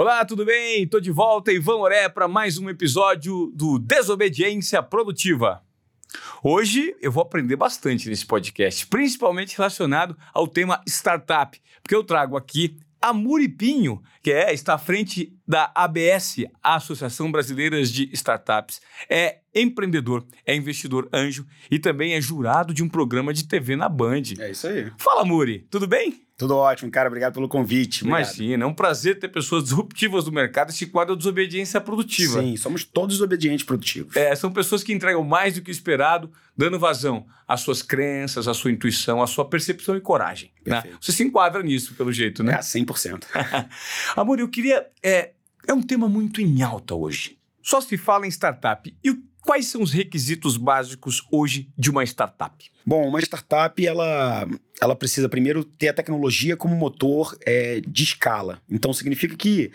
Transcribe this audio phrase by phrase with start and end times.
[0.00, 0.88] Olá, tudo bem?
[0.88, 5.62] Tô de volta, Ivan Oré, para mais um episódio do Desobediência Produtiva.
[6.42, 12.34] Hoje eu vou aprender bastante nesse podcast, principalmente relacionado ao tema startup, porque eu trago
[12.34, 18.80] aqui a Muripinho, que é, está à frente da ABS, Associação Brasileira de Startups.
[19.06, 23.88] É empreendedor, é investidor anjo e também é jurado de um programa de TV na
[23.88, 24.22] Band.
[24.38, 24.90] É isso aí.
[24.96, 26.22] Fala, Muri, tudo bem?
[26.40, 27.06] Tudo ótimo, cara.
[27.06, 28.02] Obrigado pelo convite.
[28.02, 28.34] Obrigado.
[28.34, 30.70] Imagina, é um prazer ter pessoas disruptivas do mercado.
[30.70, 32.40] Esse quadro é desobediência produtiva.
[32.40, 34.16] Sim, somos todos desobedientes produtivos.
[34.16, 38.54] É, são pessoas que entregam mais do que esperado, dando vazão às suas crenças, à
[38.54, 40.50] sua intuição, à sua percepção e coragem.
[40.64, 40.82] Né?
[40.98, 42.54] Você se enquadra nisso, pelo jeito, né?
[42.54, 43.24] É, 100%.
[44.16, 44.86] Amor, eu queria...
[45.02, 45.32] É,
[45.66, 47.38] é um tema muito em alta hoje.
[47.62, 48.96] Só se fala em startup.
[49.04, 52.70] E o Quais são os requisitos básicos hoje de uma startup?
[52.84, 54.46] Bom, uma startup ela,
[54.80, 58.60] ela precisa primeiro ter a tecnologia como motor é, de escala.
[58.68, 59.72] Então significa que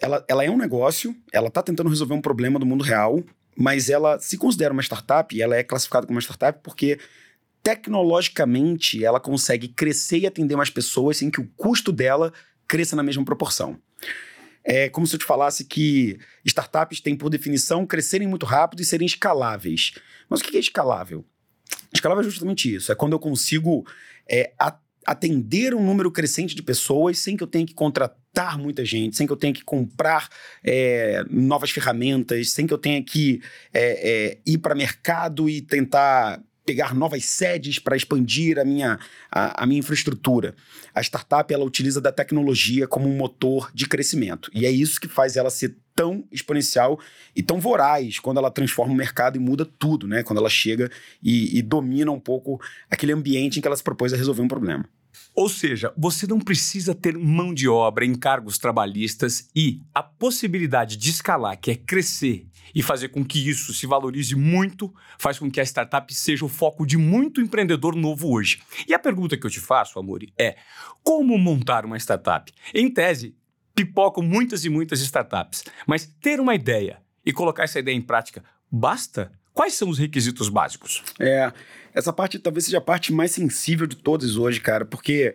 [0.00, 3.22] ela, ela é um negócio, ela está tentando resolver um problema do mundo real,
[3.56, 6.98] mas ela se considera uma startup e ela é classificada como uma startup porque
[7.62, 12.32] tecnologicamente ela consegue crescer e atender mais pessoas sem que o custo dela
[12.68, 13.78] cresça na mesma proporção.
[14.68, 18.84] É como se eu te falasse que startups têm, por definição, crescerem muito rápido e
[18.84, 19.92] serem escaláveis.
[20.28, 21.24] Mas o que é escalável?
[21.94, 22.90] Escalável é justamente isso.
[22.90, 23.86] É quando eu consigo
[24.28, 24.52] é,
[25.06, 29.24] atender um número crescente de pessoas sem que eu tenha que contratar muita gente, sem
[29.24, 30.28] que eu tenha que comprar
[30.64, 33.40] é, novas ferramentas, sem que eu tenha que
[33.72, 38.98] é, é, ir para mercado e tentar pegar novas sedes para expandir a minha,
[39.30, 40.54] a, a, minha infraestrutura.
[40.92, 44.50] A startup ela utiliza da tecnologia como um motor de crescimento.
[44.52, 47.00] E é isso que faz ela ser tão exponencial
[47.34, 50.22] e tão voraz quando ela transforma o mercado e muda tudo, né?
[50.22, 50.90] Quando ela chega
[51.22, 54.48] e, e domina um pouco aquele ambiente em que ela se propôs a resolver um
[54.48, 54.84] problema.
[55.34, 61.10] Ou seja, você não precisa ter mão de obra, encargos trabalhistas e a possibilidade de
[61.10, 65.60] escalar, que é crescer e fazer com que isso se valorize muito, faz com que
[65.60, 68.62] a startup seja o foco de muito empreendedor novo hoje.
[68.86, 70.56] E a pergunta que eu te faço, Amori, é:
[71.02, 72.52] como montar uma startup?
[72.74, 73.36] Em tese,
[73.74, 78.42] pipocam muitas e muitas startups, mas ter uma ideia e colocar essa ideia em prática
[78.70, 79.32] basta?
[79.56, 81.02] Quais são os requisitos básicos?
[81.18, 81.50] É,
[81.94, 85.34] essa parte talvez seja a parte mais sensível de todas hoje, cara, porque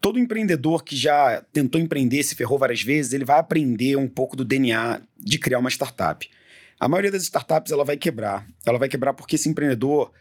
[0.00, 4.36] todo empreendedor que já tentou empreender, se ferrou várias vezes, ele vai aprender um pouco
[4.36, 6.30] do DNA de criar uma startup.
[6.78, 8.46] A maioria das startups ela vai quebrar.
[8.64, 10.12] Ela vai quebrar porque esse empreendedor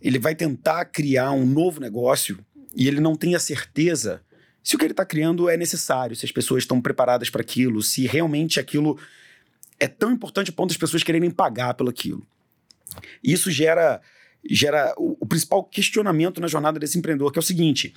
[0.00, 2.38] ele vai tentar criar um novo negócio
[2.76, 4.22] e ele não tem a certeza
[4.62, 7.82] se o que ele está criando é necessário, se as pessoas estão preparadas para aquilo,
[7.82, 8.96] se realmente aquilo
[9.80, 12.24] é tão importante a ponto das pessoas quererem pagar pelo aquilo.
[13.22, 14.00] Isso gera,
[14.48, 17.94] gera o, o, principal questionamento na jornada desse empreendedor, que é o seguinte: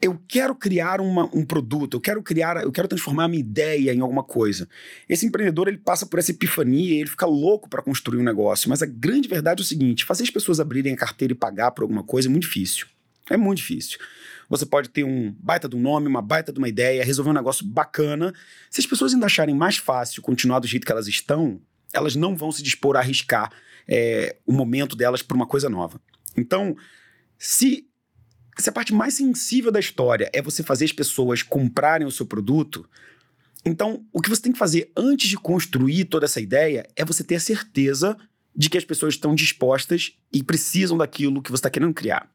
[0.00, 3.94] eu quero criar uma, um produto, eu quero criar, eu quero transformar a minha ideia
[3.94, 4.68] em alguma coisa.
[5.08, 8.68] Esse empreendedor ele passa por essa epifania, ele fica louco para construir um negócio.
[8.68, 11.70] Mas a grande verdade é o seguinte: fazer as pessoas abrirem a carteira e pagar
[11.70, 12.86] por alguma coisa é muito difícil.
[13.30, 13.98] É muito difícil.
[14.48, 17.34] Você pode ter um baita de um nome, uma baita de uma ideia, resolver um
[17.34, 18.34] negócio bacana.
[18.68, 21.60] Se as pessoas ainda acharem mais fácil continuar do jeito que elas estão,
[21.92, 23.50] elas não vão se dispor a arriscar
[23.88, 26.00] é, o momento delas para uma coisa nova.
[26.36, 26.76] Então,
[27.38, 27.86] se,
[28.58, 32.26] se a parte mais sensível da história é você fazer as pessoas comprarem o seu
[32.26, 32.88] produto,
[33.64, 37.22] então o que você tem que fazer antes de construir toda essa ideia é você
[37.22, 38.16] ter a certeza
[38.54, 42.30] de que as pessoas estão dispostas e precisam daquilo que você está querendo criar.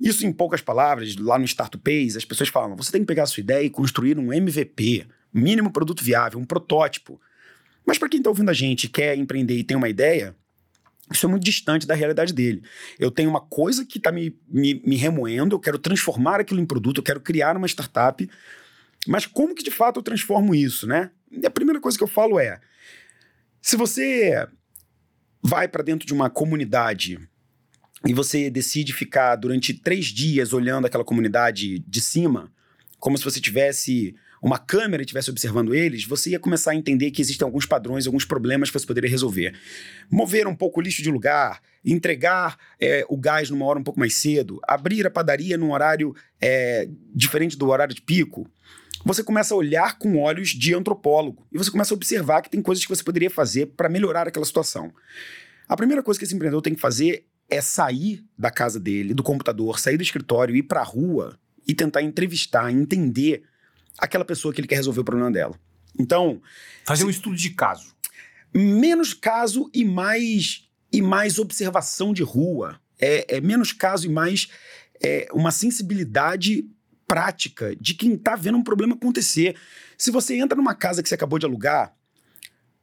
[0.00, 3.24] Isso, em poucas palavras, lá no Startup Pace, as pessoas falam: você tem que pegar
[3.24, 7.20] a sua ideia e construir um MVP, mínimo produto viável, um protótipo.
[7.86, 10.34] Mas para quem está ouvindo a gente quer empreender e tem uma ideia,
[11.12, 12.62] isso é muito distante da realidade dele.
[12.98, 16.66] Eu tenho uma coisa que está me, me, me remoendo, eu quero transformar aquilo em
[16.66, 18.28] produto, eu quero criar uma startup,
[19.06, 21.10] mas como que de fato eu transformo isso, né?
[21.30, 22.60] E a primeira coisa que eu falo é:
[23.62, 24.46] se você
[25.42, 27.18] vai para dentro de uma comunidade
[28.04, 32.52] e você decide ficar durante três dias olhando aquela comunidade de cima,
[32.98, 34.14] como se você tivesse
[34.46, 38.24] uma câmera estivesse observando eles, você ia começar a entender que existem alguns padrões, alguns
[38.24, 39.58] problemas que você poderia resolver.
[40.08, 43.98] Mover um pouco o lixo de lugar, entregar é, o gás numa hora um pouco
[43.98, 48.48] mais cedo, abrir a padaria num horário é, diferente do horário de pico.
[49.04, 52.62] Você começa a olhar com olhos de antropólogo e você começa a observar que tem
[52.62, 54.94] coisas que você poderia fazer para melhorar aquela situação.
[55.68, 59.24] A primeira coisa que esse empreendedor tem que fazer é sair da casa dele, do
[59.24, 61.36] computador, sair do escritório, ir para a rua
[61.66, 63.42] e tentar entrevistar, entender
[63.98, 65.58] aquela pessoa que ele quer resolver o problema dela.
[65.98, 66.40] Então.
[66.84, 67.06] Fazer se...
[67.06, 67.94] um estudo de caso.
[68.54, 72.80] Menos caso e mais, e mais observação de rua.
[72.98, 74.48] É, é menos caso e mais
[75.02, 76.68] é, uma sensibilidade
[77.06, 79.56] prática de quem está vendo um problema acontecer.
[79.96, 81.94] Se você entra numa casa que você acabou de alugar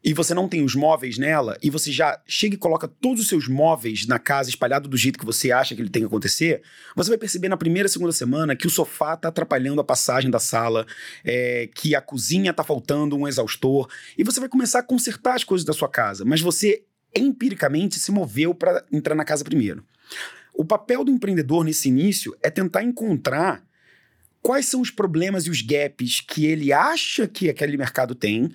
[0.03, 3.27] e você não tem os móveis nela, e você já chega e coloca todos os
[3.27, 6.61] seus móveis na casa espalhado do jeito que você acha que ele tem que acontecer,
[6.95, 10.39] você vai perceber na primeira, segunda semana que o sofá tá atrapalhando a passagem da
[10.39, 10.85] sala,
[11.23, 15.43] é, que a cozinha tá faltando um exaustor, e você vai começar a consertar as
[15.43, 16.83] coisas da sua casa, mas você
[17.15, 19.85] empiricamente se moveu para entrar na casa primeiro.
[20.53, 23.63] O papel do empreendedor nesse início é tentar encontrar
[24.43, 28.53] quais são os problemas e os gaps que ele acha que aquele mercado tem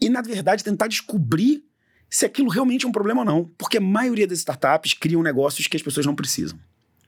[0.00, 1.64] e, na verdade, tentar descobrir
[2.10, 3.44] se aquilo realmente é um problema ou não.
[3.56, 6.58] Porque a maioria das startups criam negócios que as pessoas não precisam.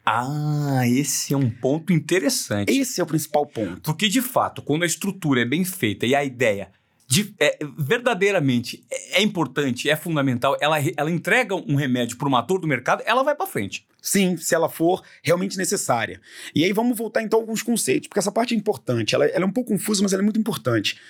[0.07, 2.73] Ah, esse é um ponto interessante.
[2.73, 3.83] Esse é o principal ponto.
[3.83, 6.71] Porque, de fato, quando a estrutura é bem feita e a ideia
[7.11, 12.41] de, é, verdadeiramente é, é importante, é fundamental, ela, ela entrega um remédio para uma
[12.41, 13.85] dor do mercado, ela vai para frente.
[14.01, 16.21] Sim, se ela for realmente necessária.
[16.55, 19.13] E aí vamos voltar então a alguns conceitos, porque essa parte é importante.
[19.13, 21.01] Ela, ela é um pouco confusa, mas ela é muito importante.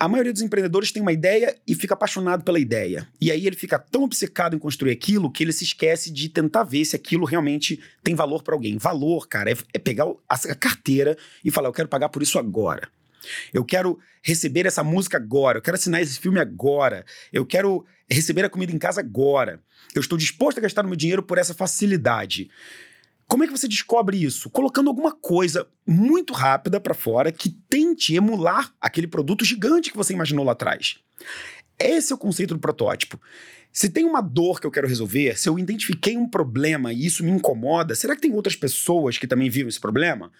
[0.00, 3.06] A maioria dos empreendedores tem uma ideia e fica apaixonado pela ideia.
[3.20, 6.64] E aí ele fica tão obcecado em construir aquilo que ele se esquece de tentar
[6.64, 8.78] ver se aquilo realmente tem valor para alguém.
[8.78, 12.88] Valor, cara, é, é pegar a carteira e falar: eu quero pagar por isso agora.
[13.52, 15.58] Eu quero receber essa música agora.
[15.58, 17.04] Eu quero assinar esse filme agora.
[17.32, 19.60] Eu quero receber a comida em casa agora.
[19.94, 22.50] Eu estou disposto a gastar o meu dinheiro por essa facilidade.
[23.26, 24.50] Como é que você descobre isso?
[24.50, 30.12] Colocando alguma coisa muito rápida para fora que tente emular aquele produto gigante que você
[30.12, 30.98] imaginou lá atrás.
[31.78, 33.20] Esse é o conceito do protótipo.
[33.72, 37.24] Se tem uma dor que eu quero resolver, se eu identifiquei um problema e isso
[37.24, 40.30] me incomoda, será que tem outras pessoas que também vivem esse problema?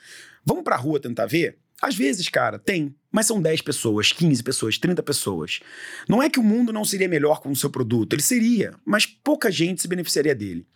[0.44, 1.58] Vamos para a rua tentar ver?
[1.84, 5.60] Às vezes, cara, tem, mas são 10 pessoas, 15 pessoas, 30 pessoas.
[6.08, 9.04] Não é que o mundo não seria melhor com o seu produto, ele seria, mas
[9.04, 10.66] pouca gente se beneficiaria dele.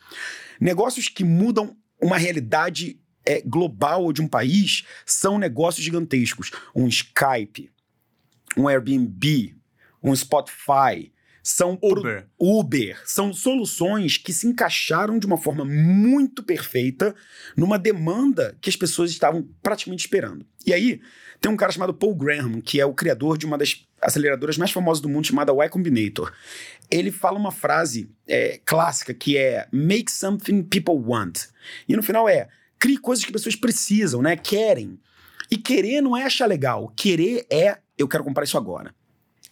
[0.60, 6.50] Negócios que mudam uma realidade é, global de um país são negócios gigantescos.
[6.76, 7.70] Um Skype,
[8.54, 9.56] um Airbnb,
[10.02, 11.10] um Spotify,
[11.48, 12.28] são Uber.
[12.38, 13.00] Uber.
[13.06, 17.14] São soluções que se encaixaram de uma forma muito perfeita
[17.56, 20.44] numa demanda que as pessoas estavam praticamente esperando.
[20.66, 21.00] E aí,
[21.40, 24.70] tem um cara chamado Paul Graham, que é o criador de uma das aceleradoras mais
[24.70, 26.32] famosas do mundo, chamada Y Combinator.
[26.90, 31.46] Ele fala uma frase é, clássica que é Make something people want.
[31.88, 32.48] E no final é
[32.78, 34.36] crie coisas que pessoas precisam, né?
[34.36, 35.00] Querem.
[35.50, 36.92] E querer não é achar legal.
[36.94, 38.94] Querer é eu quero comprar isso agora.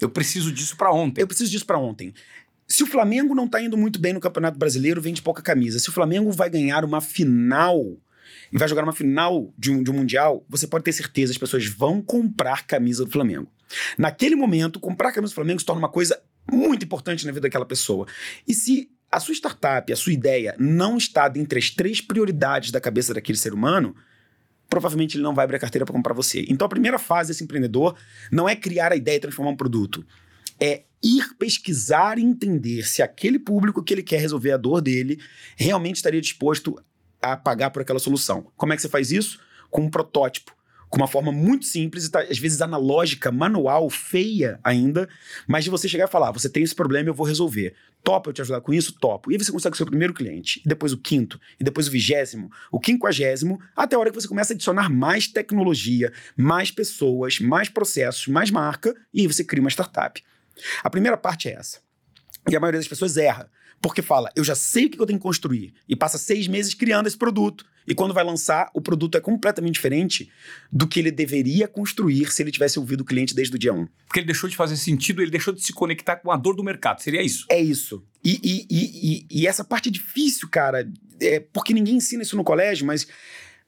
[0.01, 1.23] Eu preciso disso para ontem.
[1.23, 2.15] Eu preciso disso para ontem.
[2.69, 5.79] Se o Flamengo não tá indo muito bem no Campeonato Brasileiro, vende pouca camisa.
[5.79, 7.97] Se o Flamengo vai ganhar uma final
[8.53, 11.39] e vai jogar uma final de um, de um Mundial, você pode ter certeza as
[11.39, 13.49] pessoas vão comprar camisa do Flamengo.
[13.97, 16.21] Naquele momento, comprar camisa do Flamengo se torna uma coisa
[16.51, 18.07] muito importante na vida daquela pessoa.
[18.47, 22.81] E se a sua startup, a sua ideia não está dentre as três prioridades da
[22.81, 23.95] cabeça daquele ser humano,
[24.69, 26.45] provavelmente ele não vai abrir a carteira para comprar você.
[26.49, 27.97] Então a primeira fase desse empreendedor
[28.31, 30.05] não é criar a ideia e transformar um produto.
[30.59, 35.21] É ir pesquisar e entender se aquele público que ele quer resolver a dor dele
[35.57, 36.83] realmente estaria disposto
[37.21, 38.51] a pagar por aquela solução.
[38.57, 39.39] Como é que você faz isso?
[39.71, 40.56] Com um protótipo
[40.89, 45.09] com uma forma muito simples, tá, às vezes analógica, manual, feia ainda,
[45.47, 47.75] mas de você chegar e falar: você tem esse problema, eu vou resolver.
[48.03, 48.93] Topa eu te ajudar com isso?
[48.93, 49.31] Topo.
[49.31, 51.91] E aí você consegue o seu primeiro cliente, e depois o quinto, e depois o
[51.91, 57.41] vigésimo, o quinquagésimo, até a hora que você começa a adicionar mais tecnologia, mais pessoas,
[57.41, 60.23] mais processos, mais marca, e aí você cria uma startup.
[60.85, 61.81] A primeira parte é essa.
[62.49, 63.51] E a maioria das pessoas erra.
[63.81, 65.75] Porque fala, eu já sei o que eu tenho que construir.
[65.89, 67.65] E passa seis meses criando esse produto.
[67.87, 70.29] E quando vai lançar, o produto é completamente diferente
[70.73, 73.87] do que ele deveria construir se ele tivesse ouvido o cliente desde o dia 1.
[74.07, 76.65] Porque ele deixou de fazer sentido, ele deixou de se conectar com a dor do
[76.65, 77.01] mercado.
[77.01, 77.47] Seria isso?
[77.49, 78.03] É isso.
[78.25, 80.91] E, e, e, e essa parte é difícil, cara.
[81.21, 83.07] É porque ninguém ensina isso no colégio, mas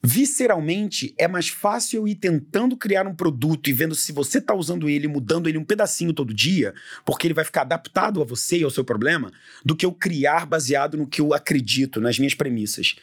[0.03, 4.55] Visceralmente, é mais fácil eu ir tentando criar um produto e vendo se você está
[4.55, 6.73] usando ele, mudando ele um pedacinho todo dia,
[7.05, 9.33] porque ele vai ficar adaptado a você e ao seu problema,
[9.65, 12.95] do que eu criar baseado no que eu acredito, nas minhas premissas.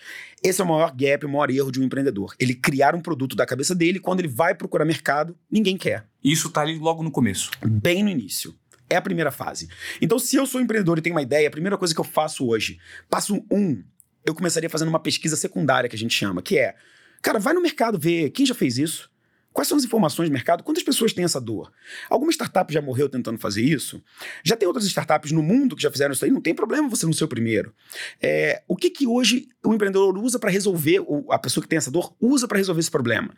[0.41, 2.33] Esse é o maior gap, o maior erro de um empreendedor.
[2.39, 6.07] Ele criar um produto da cabeça dele, quando ele vai procurar mercado, ninguém quer.
[6.23, 7.51] Isso está ali logo no começo.
[7.61, 8.55] Bem no início.
[8.89, 9.67] É a primeira fase.
[9.99, 12.47] Então, se eu sou empreendedor e tenho uma ideia, a primeira coisa que eu faço
[12.47, 13.83] hoje, passo um,
[14.25, 16.75] eu começaria fazendo uma pesquisa secundária que a gente chama, que é,
[17.21, 19.09] cara, vai no mercado ver quem já fez isso.
[19.55, 20.65] Quais são as informações do mercado?
[20.65, 21.71] Quantas pessoas têm essa dor?
[22.09, 24.03] Alguma startup já morreu tentando fazer isso?
[24.43, 26.31] Já tem outras startups no mundo que já fizeram isso aí?
[26.31, 27.73] Não tem problema você não ser o primeiro.
[28.21, 31.89] É, o que, que hoje o empreendedor usa para resolver, a pessoa que tem essa
[31.89, 33.33] dor usa para resolver esse problema?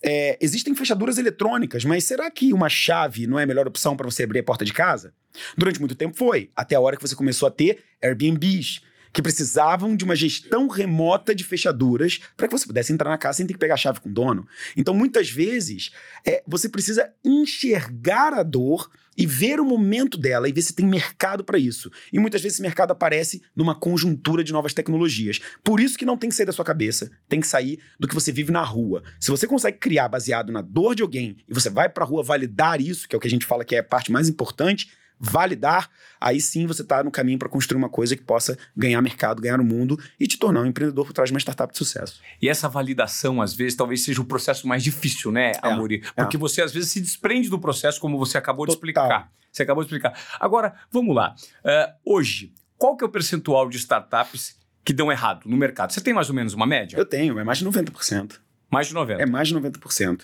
[0.00, 4.08] É, existem fechaduras eletrônicas, mas será que uma chave não é a melhor opção para
[4.08, 5.12] você abrir a porta de casa?
[5.56, 8.80] Durante muito tempo foi, até a hora que você começou a ter Airbnbs,
[9.12, 13.38] que precisavam de uma gestão remota de fechaduras para que você pudesse entrar na casa
[13.38, 14.46] sem ter que pegar a chave com o dono.
[14.76, 15.90] Então, muitas vezes,
[16.26, 20.86] é, você precisa enxergar a dor e ver o momento dela e ver se tem
[20.86, 21.90] mercado para isso.
[22.12, 25.40] E muitas vezes esse mercado aparece numa conjuntura de novas tecnologias.
[25.64, 28.14] Por isso que não tem que sair da sua cabeça, tem que sair do que
[28.14, 29.02] você vive na rua.
[29.18, 32.22] Se você consegue criar baseado na dor de alguém e você vai para a rua
[32.22, 34.88] validar isso, que é o que a gente fala que é a parte mais importante,
[35.20, 39.42] validar, aí sim você está no caminho para construir uma coisa que possa ganhar mercado,
[39.42, 42.20] ganhar o mundo e te tornar um empreendedor por trás de uma startup de sucesso.
[42.40, 46.02] E essa validação, às vezes, talvez seja o processo mais difícil, né, é, Amori?
[46.14, 46.40] Porque é.
[46.40, 48.74] você, às vezes, se desprende do processo, como você acabou Total.
[48.74, 49.32] de explicar.
[49.50, 50.18] Você acabou de explicar.
[50.38, 51.34] Agora, vamos lá.
[51.64, 55.92] Uh, hoje, qual que é o percentual de startups que dão errado no mercado?
[55.92, 56.96] Você tem mais ou menos uma média?
[56.96, 58.38] Eu tenho, é mais de 90%.
[58.70, 59.18] Mais de 90%?
[59.18, 60.22] É mais de 90%.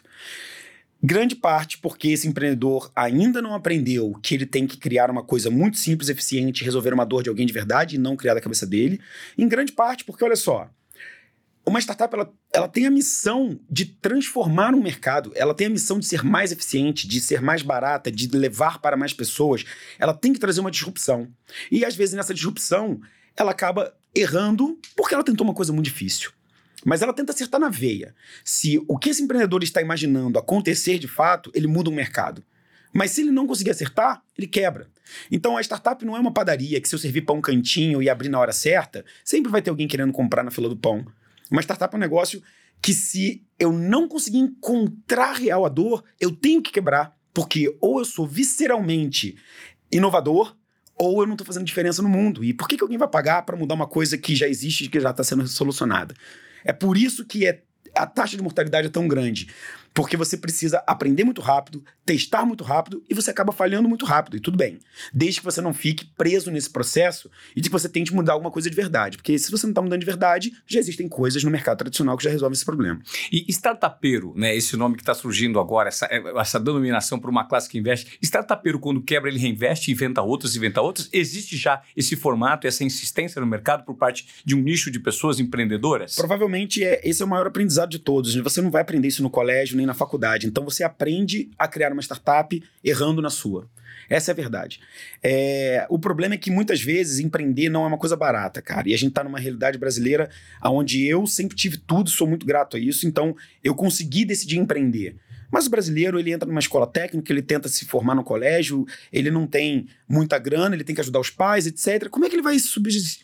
[1.07, 5.51] Grande parte porque esse empreendedor ainda não aprendeu que ele tem que criar uma coisa
[5.51, 8.67] muito simples, eficiente, resolver uma dor de alguém de verdade e não criar da cabeça
[8.67, 8.99] dele.
[9.37, 10.67] Em grande parte porque, olha só,
[11.67, 15.99] uma startup ela, ela tem a missão de transformar um mercado, ela tem a missão
[15.99, 19.63] de ser mais eficiente, de ser mais barata, de levar para mais pessoas.
[19.99, 21.29] Ela tem que trazer uma disrupção.
[21.71, 22.99] E às vezes nessa disrupção
[23.37, 26.33] ela acaba errando porque ela tentou uma coisa muito difícil.
[26.85, 28.15] Mas ela tenta acertar na veia.
[28.45, 32.45] Se o que esse empreendedor está imaginando acontecer de fato, ele muda o mercado.
[32.93, 34.87] Mas se ele não conseguir acertar, ele quebra.
[35.31, 38.29] Então a startup não é uma padaria que se eu servir pão cantinho e abrir
[38.29, 41.05] na hora certa, sempre vai ter alguém querendo comprar na fila do pão.
[41.51, 42.43] Uma startup é um negócio
[42.81, 47.17] que se eu não conseguir encontrar real a dor, eu tenho que quebrar.
[47.33, 49.37] Porque ou eu sou visceralmente
[49.91, 50.57] inovador,
[50.97, 52.45] ou eu não estou fazendo diferença no mundo.
[52.45, 54.89] E por que, que alguém vai pagar para mudar uma coisa que já existe e
[54.89, 56.15] que já está sendo solucionada?
[56.65, 57.61] É por isso que é,
[57.95, 59.49] a taxa de mortalidade é tão grande.
[59.95, 64.37] Porque você precisa aprender muito rápido, testar muito rápido e você acaba falhando muito rápido.
[64.37, 64.81] E tudo bem.
[65.13, 68.51] Desde que você não fique preso nesse processo e de que você tente mudar alguma
[68.51, 69.17] coisa de verdade.
[69.17, 72.25] Porque se você não está mudando de verdade, já existem coisas no mercado tradicional que
[72.25, 73.01] já resolvem esse problema.
[73.31, 74.55] E startupeiro, né?
[74.57, 78.19] Esse nome que está surgindo agora, essa, essa denominação para uma classe que investe.
[78.21, 81.09] Startupeiro, quando quebra, ele reinveste, inventa outras, inventa outras.
[81.13, 85.39] Existe já esse formato, essa insistência no mercado por parte de um nicho de pessoas
[85.39, 86.17] empreendedoras?
[86.17, 88.35] Provavelmente é, esse é o maior aprendizado de todos.
[88.35, 90.47] Você não vai aprender isso no colégio, nem na faculdade.
[90.47, 93.69] Então você aprende a criar uma startup errando na sua.
[94.09, 94.81] Essa é a verdade.
[95.23, 98.89] É, o problema é que muitas vezes empreender não é uma coisa barata, cara.
[98.89, 100.29] E a gente está numa realidade brasileira
[100.63, 105.17] onde eu sempre tive tudo, sou muito grato a isso, então eu consegui decidir empreender.
[105.51, 109.31] Mas o brasileiro, ele entra numa escola técnica, ele tenta se formar no colégio, ele
[109.31, 112.09] não tem muita grana, ele tem que ajudar os pais, etc.
[112.09, 112.57] Como é que ele vai,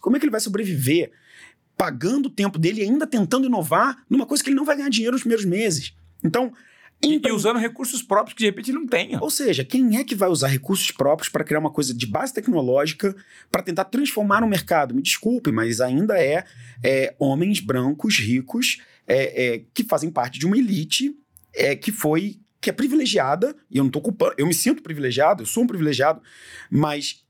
[0.00, 1.10] como é que ele vai sobreviver?
[1.76, 4.90] Pagando o tempo dele e ainda tentando inovar numa coisa que ele não vai ganhar
[4.90, 5.94] dinheiro nos primeiros meses.
[6.24, 6.52] Então.
[7.02, 9.18] E usando recursos próprios que de repente não tenha.
[9.22, 12.34] Ou seja, quem é que vai usar recursos próprios para criar uma coisa de base
[12.34, 13.16] tecnológica
[13.50, 14.94] para tentar transformar o mercado?
[14.94, 16.44] Me desculpe, mas ainda é,
[16.84, 21.16] é homens brancos, ricos, é, é, que fazem parte de uma elite
[21.54, 25.42] é, que foi que é privilegiada, e eu não estou culpando, eu me sinto privilegiado,
[25.42, 26.20] eu sou um privilegiado,
[26.70, 27.24] mas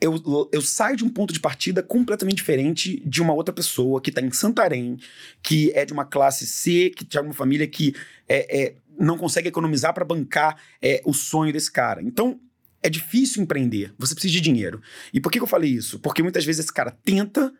[0.00, 4.10] eu, eu saio de um ponto de partida completamente diferente de uma outra pessoa que
[4.10, 4.98] está em Santarém,
[5.42, 7.94] que é de uma classe C, que tem uma família que
[8.28, 12.02] é, é não consegue economizar para bancar é, o sonho desse cara.
[12.02, 12.40] Então,
[12.82, 14.80] é difícil empreender, você precisa de dinheiro.
[15.12, 15.98] E por que, que eu falei isso?
[15.98, 17.52] Porque muitas vezes esse cara tenta,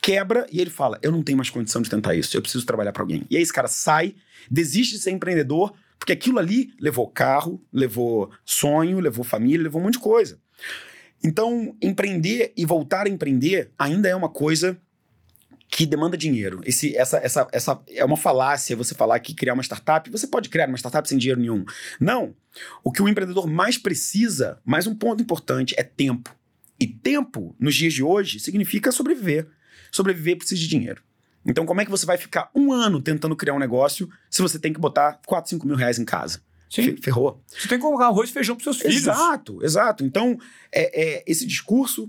[0.00, 2.92] quebra e ele fala: Eu não tenho mais condição de tentar isso, eu preciso trabalhar
[2.92, 3.24] para alguém.
[3.30, 4.14] E aí esse cara sai,
[4.50, 9.84] desiste de ser empreendedor, porque aquilo ali levou carro, levou sonho, levou família, levou um
[9.84, 10.38] monte de coisa.
[11.22, 14.78] Então, empreender e voltar a empreender ainda é uma coisa
[15.70, 16.60] que demanda dinheiro.
[16.64, 20.48] Esse, essa, essa, essa é uma falácia você falar que criar uma startup, você pode
[20.48, 21.64] criar uma startup sem dinheiro nenhum.
[22.00, 22.34] Não.
[22.82, 26.34] O que o empreendedor mais precisa, mais um ponto importante, é tempo.
[26.78, 29.46] E tempo, nos dias de hoje, significa sobreviver.
[29.92, 31.02] Sobreviver precisa de dinheiro.
[31.46, 34.58] Então, como é que você vai ficar um ano tentando criar um negócio se você
[34.58, 36.42] tem que botar 4, 5 mil reais em casa?
[36.70, 36.96] Sim.
[36.96, 37.42] Ferrou.
[37.48, 38.96] Você tem que colocar arroz e feijão para seus filhos.
[38.96, 40.04] Exato, exato.
[40.04, 40.38] Então,
[40.72, 42.08] é, é, esse discurso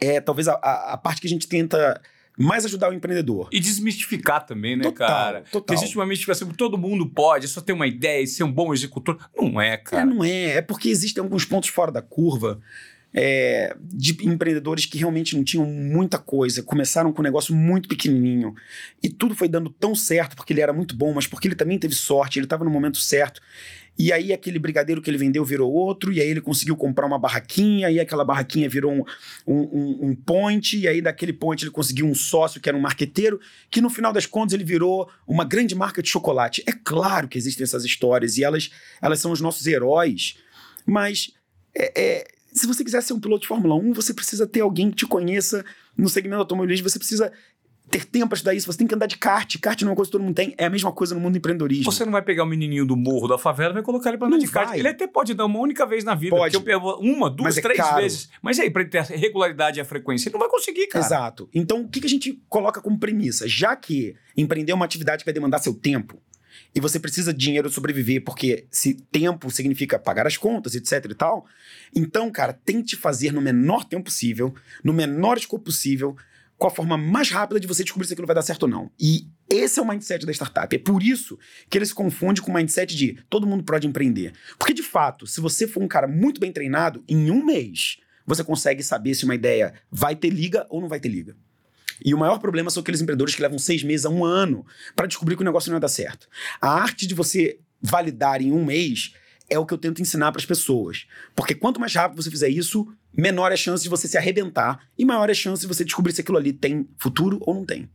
[0.00, 2.00] é talvez a, a, parte que a gente tenta
[2.38, 3.48] mais ajudar o empreendedor.
[3.52, 5.40] E desmistificar também, né, total, cara?
[5.42, 5.60] Total.
[5.62, 8.44] Porque existe uma mistificação que todo mundo pode, é só ter uma ideia e ser
[8.44, 9.18] um bom executor.
[9.36, 10.02] Não é, cara.
[10.02, 10.56] É, não é.
[10.56, 12.60] É porque existem alguns pontos fora da curva
[13.14, 18.54] é, de empreendedores que realmente não tinham muita coisa, começaram com um negócio muito pequenininho
[19.02, 21.78] e tudo foi dando tão certo porque ele era muito bom, mas porque ele também
[21.78, 23.40] teve sorte, ele estava no momento certo.
[23.98, 27.18] E aí aquele brigadeiro que ele vendeu virou outro, e aí ele conseguiu comprar uma
[27.18, 29.02] barraquinha, e aquela barraquinha virou um,
[29.46, 33.40] um, um, point, e aí daquele point ele conseguiu um sócio que era um marqueteiro,
[33.70, 36.62] que no final das contas ele virou uma grande marca de chocolate.
[36.66, 38.70] É claro que existem essas histórias, e elas,
[39.00, 40.36] elas são os nossos heróis,
[40.84, 41.32] mas
[41.74, 42.24] é, é,
[42.58, 45.06] se você quiser ser um piloto de Fórmula 1, você precisa ter alguém que te
[45.06, 45.64] conheça
[45.96, 47.32] no segmento automobilismo, você precisa
[47.88, 49.56] ter tempo para estudar isso, você tem que andar de kart.
[49.60, 51.34] Kart não é uma coisa que todo mundo tem, é a mesma coisa no mundo
[51.34, 51.84] do empreendedorismo.
[51.84, 54.26] Você não vai pegar o menininho do morro da favela e vai colocar ele pra
[54.26, 54.68] andar Não de kart.
[54.70, 54.78] vai.
[54.80, 56.34] Ele até pode dar uma única vez na vida.
[56.34, 56.52] Pode.
[56.58, 58.02] porque eu pego uma, duas, é três caro.
[58.02, 58.28] vezes.
[58.42, 61.04] Mas aí, pra ele ter a regularidade e a frequência, ele não vai conseguir, cara.
[61.04, 61.48] Exato.
[61.54, 63.46] Então, o que, que a gente coloca como premissa?
[63.46, 66.20] Já que empreender é uma atividade que vai demandar seu tempo,
[66.76, 71.14] e você precisa de dinheiro sobreviver, porque se tempo significa pagar as contas, etc e
[71.14, 71.46] tal,
[71.94, 74.54] então, cara, tente fazer no menor tempo possível,
[74.84, 76.14] no menor escopo possível,
[76.58, 78.90] com a forma mais rápida de você descobrir se aquilo vai dar certo ou não.
[79.00, 80.76] E esse é o mindset da startup.
[80.76, 81.38] É por isso
[81.70, 84.34] que ele se confunde com o mindset de todo mundo pode empreender.
[84.58, 88.44] Porque, de fato, se você for um cara muito bem treinado, em um mês você
[88.44, 91.36] consegue saber se uma ideia vai ter liga ou não vai ter liga.
[92.04, 95.06] E o maior problema são aqueles empreendedores que levam seis meses a um ano para
[95.06, 96.28] descobrir que o negócio não ia dar certo.
[96.60, 99.12] A arte de você validar em um mês
[99.48, 101.06] é o que eu tento ensinar para as pessoas.
[101.34, 104.88] Porque quanto mais rápido você fizer isso, menor é a chance de você se arrebentar
[104.98, 107.64] e maior é a chance de você descobrir se aquilo ali tem futuro ou não
[107.64, 107.88] tem.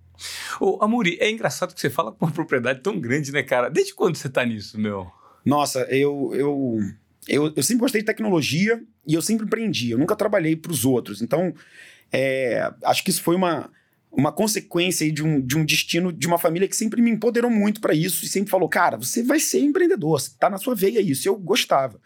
[0.59, 3.69] Ô, Amuri, é engraçado que você fala com uma propriedade tão grande, né, cara?
[3.69, 5.11] Desde quando você tá nisso, meu?
[5.43, 6.79] Nossa, eu, eu,
[7.27, 9.91] eu, eu sempre gostei de tecnologia e eu sempre empreendi.
[9.91, 11.21] Eu nunca trabalhei para os outros.
[11.21, 11.53] Então,
[12.11, 13.69] é, acho que isso foi uma,
[14.11, 17.79] uma consequência de um, de um destino de uma família que sempre me empoderou muito
[17.79, 21.27] para isso e sempre falou: cara, você vai ser empreendedor, tá na sua veia isso.
[21.27, 21.99] Eu gostava.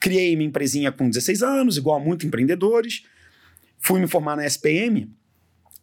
[0.00, 3.04] Criei minha empresinha com 16 anos, igual a muitos empreendedores.
[3.78, 5.10] Fui me formar na SPM,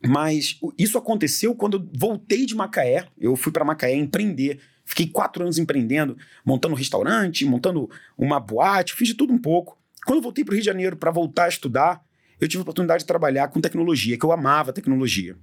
[0.06, 3.08] mas isso aconteceu quando eu voltei de Macaé.
[3.18, 4.60] Eu fui para Macaé empreender.
[4.84, 9.78] Fiquei quatro anos empreendendo, montando um restaurante, montando uma boate, fiz de tudo um pouco.
[10.06, 12.04] Quando eu voltei para o Rio de Janeiro para voltar a estudar,
[12.42, 15.38] eu tive a oportunidade de trabalhar com tecnologia, que eu amava tecnologia.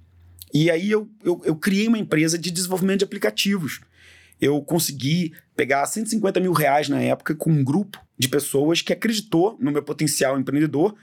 [0.53, 3.81] E aí eu, eu, eu criei uma empresa de desenvolvimento de aplicativos.
[4.41, 9.57] Eu consegui pegar 150 mil reais na época com um grupo de pessoas que acreditou
[9.59, 10.95] no meu potencial empreendedor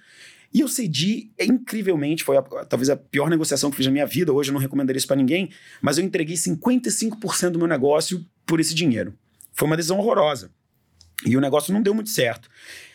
[0.55, 4.33] e eu cedi incrivelmente, foi a- talvez a pior negociação que fiz na minha vida.
[4.33, 5.51] Hoje eu não recomendaria isso para ninguém,
[5.83, 9.15] mas eu entreguei 55% do meu negócio por esse dinheiro.
[9.53, 10.51] Foi uma decisão horrorosa.
[11.25, 12.49] E o negócio não deu muito certo.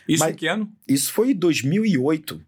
[0.08, 0.72] Isso Mas- em que ano?
[0.88, 2.42] Isso foi em 2008.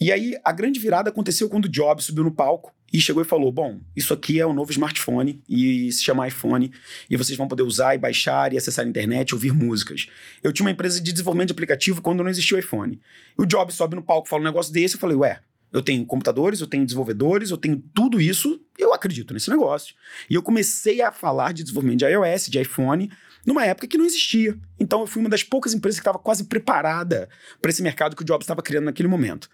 [0.00, 3.26] E aí a grande virada aconteceu quando o Jobs subiu no palco e chegou e
[3.26, 6.72] falou: Bom, isso aqui é o novo smartphone e se chama iPhone
[7.08, 10.06] e vocês vão poder usar e baixar e acessar a internet e ouvir músicas.
[10.42, 13.00] Eu tinha uma empresa de desenvolvimento de aplicativo quando não existia o iPhone.
[13.36, 14.94] O Jobs sobe no palco e fala um negócio desse.
[14.94, 15.40] Eu falei: Ué,
[15.72, 19.94] eu tenho computadores, eu tenho desenvolvedores, eu tenho tudo isso, eu acredito nesse negócio.
[20.28, 23.10] E eu comecei a falar de desenvolvimento de iOS, de iPhone,
[23.44, 24.58] numa época que não existia.
[24.80, 27.28] Então eu fui uma das poucas empresas que estava quase preparada
[27.60, 29.50] para esse mercado que o Jobs estava criando naquele momento.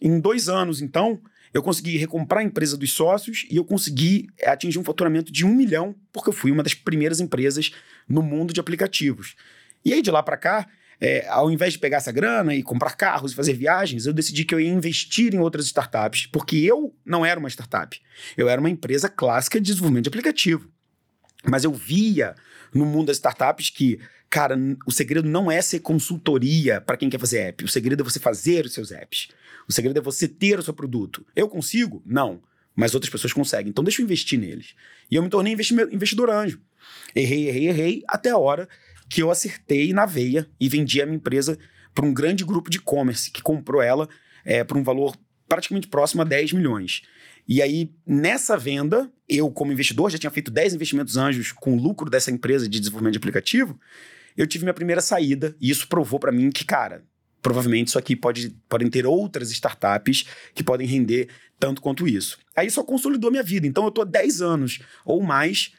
[0.00, 1.20] Em dois anos, então,
[1.56, 5.44] eu consegui recomprar a empresa dos sócios e eu consegui eh, atingir um faturamento de
[5.44, 7.72] um milhão, porque eu fui uma das primeiras empresas
[8.08, 9.34] no mundo de aplicativos.
[9.84, 10.66] E aí, de lá para cá,
[11.00, 14.44] eh, ao invés de pegar essa grana e comprar carros e fazer viagens, eu decidi
[14.44, 18.00] que eu ia investir em outras startups, porque eu não era uma startup.
[18.36, 20.70] Eu era uma empresa clássica de desenvolvimento de aplicativo.
[21.44, 22.34] Mas eu via
[22.74, 27.20] no mundo das startups que, cara, o segredo não é ser consultoria para quem quer
[27.20, 27.64] fazer app.
[27.64, 29.28] O segredo é você fazer os seus apps.
[29.68, 31.26] O segredo é você ter o seu produto.
[31.34, 32.02] Eu consigo?
[32.04, 32.42] Não.
[32.74, 33.70] Mas outras pessoas conseguem.
[33.70, 34.74] Então deixa eu investir neles.
[35.10, 36.60] E eu me tornei investi- investidor anjo.
[37.14, 38.68] Errei, errei, errei, até a hora
[39.08, 41.58] que eu acertei na veia e vendi a minha empresa
[41.94, 44.08] para um grande grupo de e-commerce que comprou ela
[44.44, 45.16] é, por um valor
[45.48, 47.02] praticamente próximo a 10 milhões.
[47.48, 51.80] E aí, nessa venda, eu, como investidor, já tinha feito 10 investimentos anjos com o
[51.80, 53.78] lucro dessa empresa de desenvolvimento de aplicativo.
[54.36, 57.04] Eu tive minha primeira saída e isso provou para mim que, cara,
[57.46, 61.28] provavelmente isso aqui pode, podem ter outras startups que podem render
[61.60, 62.38] tanto quanto isso.
[62.56, 63.68] Aí só consolidou minha vida.
[63.68, 65.72] Então eu há 10 anos ou mais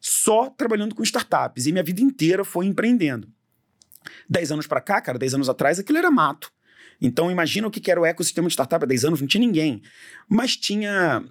[0.00, 3.28] só trabalhando com startups e minha vida inteira foi empreendendo.
[4.28, 6.50] 10 anos para cá, cara, 10 anos atrás, aquilo era mato.
[7.00, 9.80] Então imagina o que era o ecossistema de startup há 10 anos, não tinha ninguém.
[10.28, 11.24] Mas tinha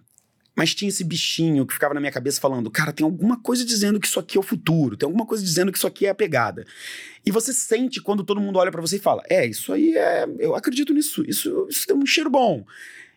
[0.56, 4.00] mas tinha esse bichinho que ficava na minha cabeça falando: cara, tem alguma coisa dizendo
[4.00, 6.16] que isso aqui é o futuro, tem alguma coisa dizendo que isso aqui é a
[6.16, 6.66] pegada.
[7.26, 10.28] E você sente quando todo mundo olha para você e fala: é, isso aí é.
[10.40, 12.66] Eu acredito nisso, isso, isso tem um cheiro bom.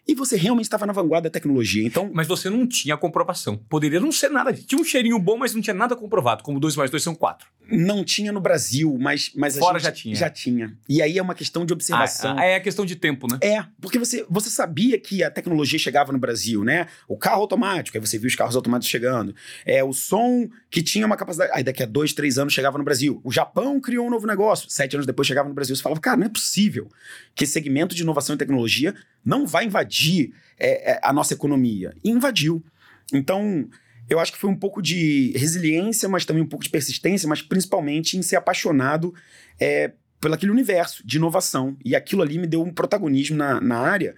[0.07, 1.87] E você realmente estava na vanguarda da tecnologia.
[1.87, 3.57] Então, Mas você não tinha comprovação.
[3.57, 4.53] Poderia não ser nada.
[4.53, 6.43] Tinha um cheirinho bom, mas não tinha nada comprovado.
[6.43, 7.47] Como 2 mais 2 são 4.
[7.71, 10.15] não tinha no Brasil, mas, mas a Fora já tinha.
[10.15, 10.77] Já tinha.
[10.87, 12.37] E aí é uma questão de observação.
[12.39, 13.39] Ah, é questão de tempo, né?
[13.43, 16.87] É, porque você, você sabia que a tecnologia chegava no Brasil, né?
[17.09, 19.35] O carro automático, aí você viu os carros automáticos chegando.
[19.65, 21.51] É, o som que tinha uma capacidade.
[21.55, 23.21] Aí daqui a dois, três anos chegava no Brasil.
[23.25, 24.69] O Japão criou um novo negócio.
[24.69, 25.75] Sete anos depois chegava no Brasil.
[25.75, 26.89] Você falava, cara, não é possível
[27.35, 31.95] que segmento de inovação e tecnologia não vai invadir é, é, a nossa economia.
[32.05, 32.65] E invadiu.
[33.13, 33.69] Então,
[34.09, 37.41] eu acho que foi um pouco de resiliência, mas também um pouco de persistência, mas
[37.41, 39.15] principalmente em ser apaixonado
[39.59, 41.77] é, pelo aquele universo de inovação.
[41.85, 44.15] E aquilo ali me deu um protagonismo na, na área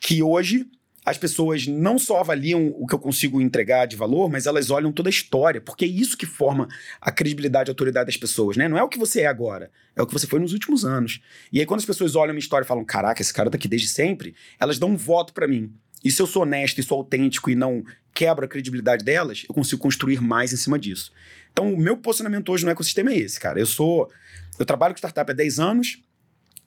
[0.00, 0.66] que hoje
[1.04, 4.92] as pessoas não só avaliam o que eu consigo entregar de valor, mas elas olham
[4.92, 6.68] toda a história, porque é isso que forma
[7.00, 8.68] a credibilidade e a autoridade das pessoas, né?
[8.68, 11.20] Não é o que você é agora, é o que você foi nos últimos anos.
[11.50, 13.66] E aí, quando as pessoas olham minha história e falam: caraca, esse cara tá aqui
[13.66, 15.72] desde sempre, elas dão um voto para mim.
[16.04, 17.82] E se eu sou honesto e sou autêntico e não
[18.12, 21.12] quebro a credibilidade delas, eu consigo construir mais em cima disso.
[21.52, 23.58] Então, o meu posicionamento hoje no ecossistema é esse, cara.
[23.58, 24.10] Eu sou.
[24.58, 26.02] Eu trabalho com startup há 10 anos,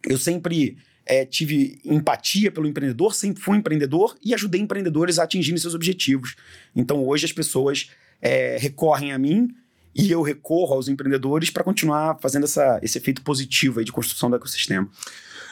[0.07, 5.59] eu sempre é, tive empatia pelo empreendedor, sempre fui empreendedor e ajudei empreendedores a atingirem
[5.59, 6.35] seus objetivos.
[6.75, 7.89] Então, hoje as pessoas
[8.21, 9.53] é, recorrem a mim
[9.95, 14.35] e eu recorro aos empreendedores para continuar fazendo essa, esse efeito positivo de construção do
[14.35, 14.89] ecossistema.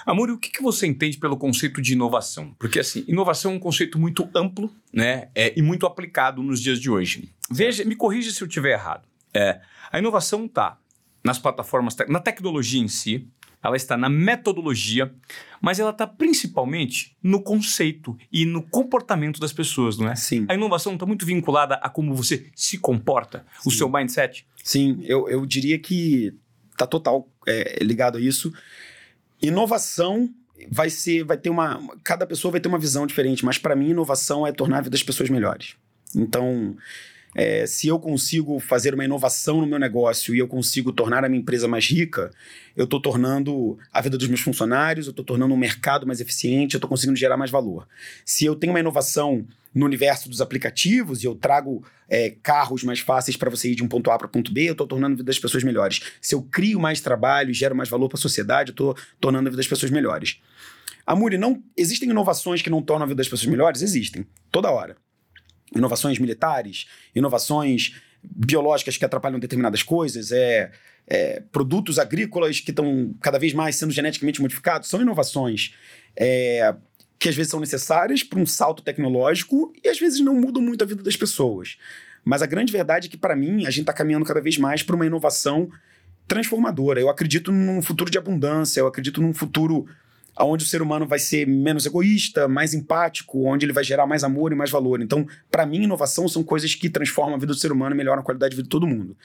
[0.06, 2.56] Amor, o que, que você entende pelo conceito de inovação?
[2.58, 6.80] Porque, assim, inovação é um conceito muito amplo né, é, e muito aplicado nos dias
[6.80, 7.30] de hoje.
[7.52, 9.08] Veja, me corrija se eu estiver errado.
[9.32, 9.62] É,
[9.92, 10.80] a inovação está
[11.24, 13.28] nas plataformas, na tecnologia em si,
[13.64, 15.14] ela está na metodologia,
[15.62, 20.16] mas ela está principalmente no conceito e no comportamento das pessoas, não é?
[20.16, 20.46] Sim.
[20.50, 23.70] A inovação está muito vinculada a como você se comporta, Sim.
[23.70, 24.46] o seu mindset.
[24.64, 26.34] Sim, eu, eu diria que
[26.72, 28.52] está total é, ligado a isso.
[29.42, 30.30] Inovação
[30.70, 33.90] vai ser, vai ter uma, cada pessoa vai ter uma visão diferente, mas para mim
[33.90, 35.76] inovação é tornar a vida das pessoas melhores.
[36.16, 36.76] Então,
[37.36, 41.30] é, se eu consigo fazer uma inovação no meu negócio e eu consigo tornar a
[41.30, 42.30] minha empresa mais rica,
[42.76, 46.20] eu estou tornando a vida dos meus funcionários, eu estou tornando o um mercado mais
[46.20, 47.88] eficiente, eu estou conseguindo gerar mais valor.
[48.26, 53.00] Se eu tenho uma inovação no universo dos aplicativos e eu trago é, carros mais
[53.00, 55.18] fáceis para você ir de um ponto A para ponto B, eu estou tornando a
[55.18, 56.02] vida das pessoas melhores.
[56.20, 59.48] Se eu crio mais trabalho e gero mais valor para a sociedade, eu estou tornando
[59.48, 60.42] a vida das pessoas melhores.
[61.08, 63.82] Amuri, não existem inovações que não tornam a vida das pessoas melhores?
[63.82, 64.98] Existem, toda hora
[65.76, 70.72] inovações militares, inovações biológicas que atrapalham determinadas coisas, é,
[71.08, 75.74] é produtos agrícolas que estão cada vez mais sendo geneticamente modificados, são inovações
[76.16, 76.76] é,
[77.18, 80.84] que às vezes são necessárias para um salto tecnológico e às vezes não mudam muito
[80.84, 81.78] a vida das pessoas.
[82.24, 84.84] Mas a grande verdade é que, para mim, a gente está caminhando cada vez mais
[84.84, 85.70] para uma inovação
[86.28, 87.00] transformadora.
[87.00, 89.88] Eu acredito num futuro de abundância, eu acredito num futuro
[90.44, 94.24] onde o ser humano vai ser menos egoísta, mais empático, onde ele vai gerar mais
[94.24, 95.02] amor e mais valor.
[95.02, 98.22] Então, para mim, inovação são coisas que transformam a vida do ser humano e melhoram
[98.22, 99.16] a qualidade de vida de todo mundo.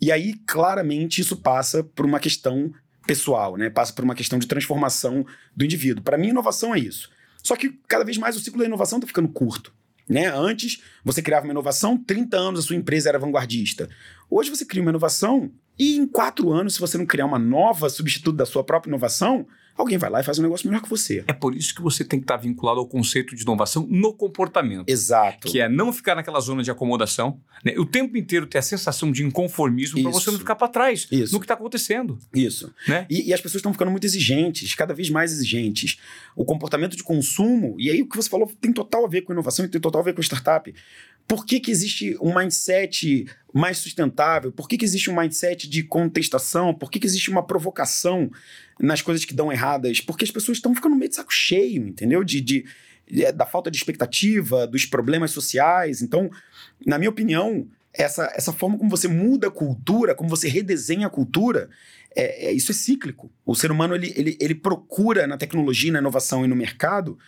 [0.00, 2.72] E aí, claramente, isso passa por uma questão
[3.06, 3.70] pessoal, né?
[3.70, 6.02] Passa por uma questão de transformação do indivíduo.
[6.02, 7.10] Para mim, inovação é isso.
[7.42, 9.72] Só que cada vez mais o ciclo da inovação está ficando curto.
[10.08, 10.26] Né?
[10.26, 13.88] Antes, você criava uma inovação, 30 anos a sua empresa era vanguardista.
[14.30, 17.88] Hoje você cria uma inovação e em quatro anos, se você não criar uma nova
[17.88, 19.46] substituto da sua própria inovação,
[19.78, 21.24] alguém vai lá e faz um negócio melhor que você.
[21.26, 24.88] É por isso que você tem que estar vinculado ao conceito de inovação no comportamento.
[24.88, 25.48] Exato.
[25.48, 27.74] Que é não ficar naquela zona de acomodação, né?
[27.78, 31.32] o tempo inteiro ter a sensação de inconformismo para você não ficar para trás isso.
[31.32, 32.18] no que está acontecendo.
[32.34, 32.74] Isso.
[32.86, 33.06] Né?
[33.08, 35.98] E, e as pessoas estão ficando muito exigentes, cada vez mais exigentes.
[36.34, 39.32] O comportamento de consumo, e aí o que você falou tem total a ver com
[39.32, 40.74] inovação e tem total a ver com startup.
[41.28, 44.50] Por que, que existe um mindset mais sustentável?
[44.50, 46.72] Por que, que existe um mindset de contestação?
[46.72, 48.30] Por que, que existe uma provocação
[48.80, 50.00] nas coisas que dão erradas?
[50.00, 52.22] Porque as pessoas estão ficando meio de saco cheio, entendeu?
[52.22, 52.64] De, de,
[53.34, 56.02] da falta de expectativa, dos problemas sociais.
[56.02, 56.30] Então,
[56.86, 61.10] na minha opinião, essa, essa forma como você muda a cultura, como você redesenha a
[61.10, 61.68] cultura,
[62.14, 63.30] é, é, isso é cíclico.
[63.44, 67.18] O ser humano ele, ele, ele procura na tecnologia, na inovação e no mercado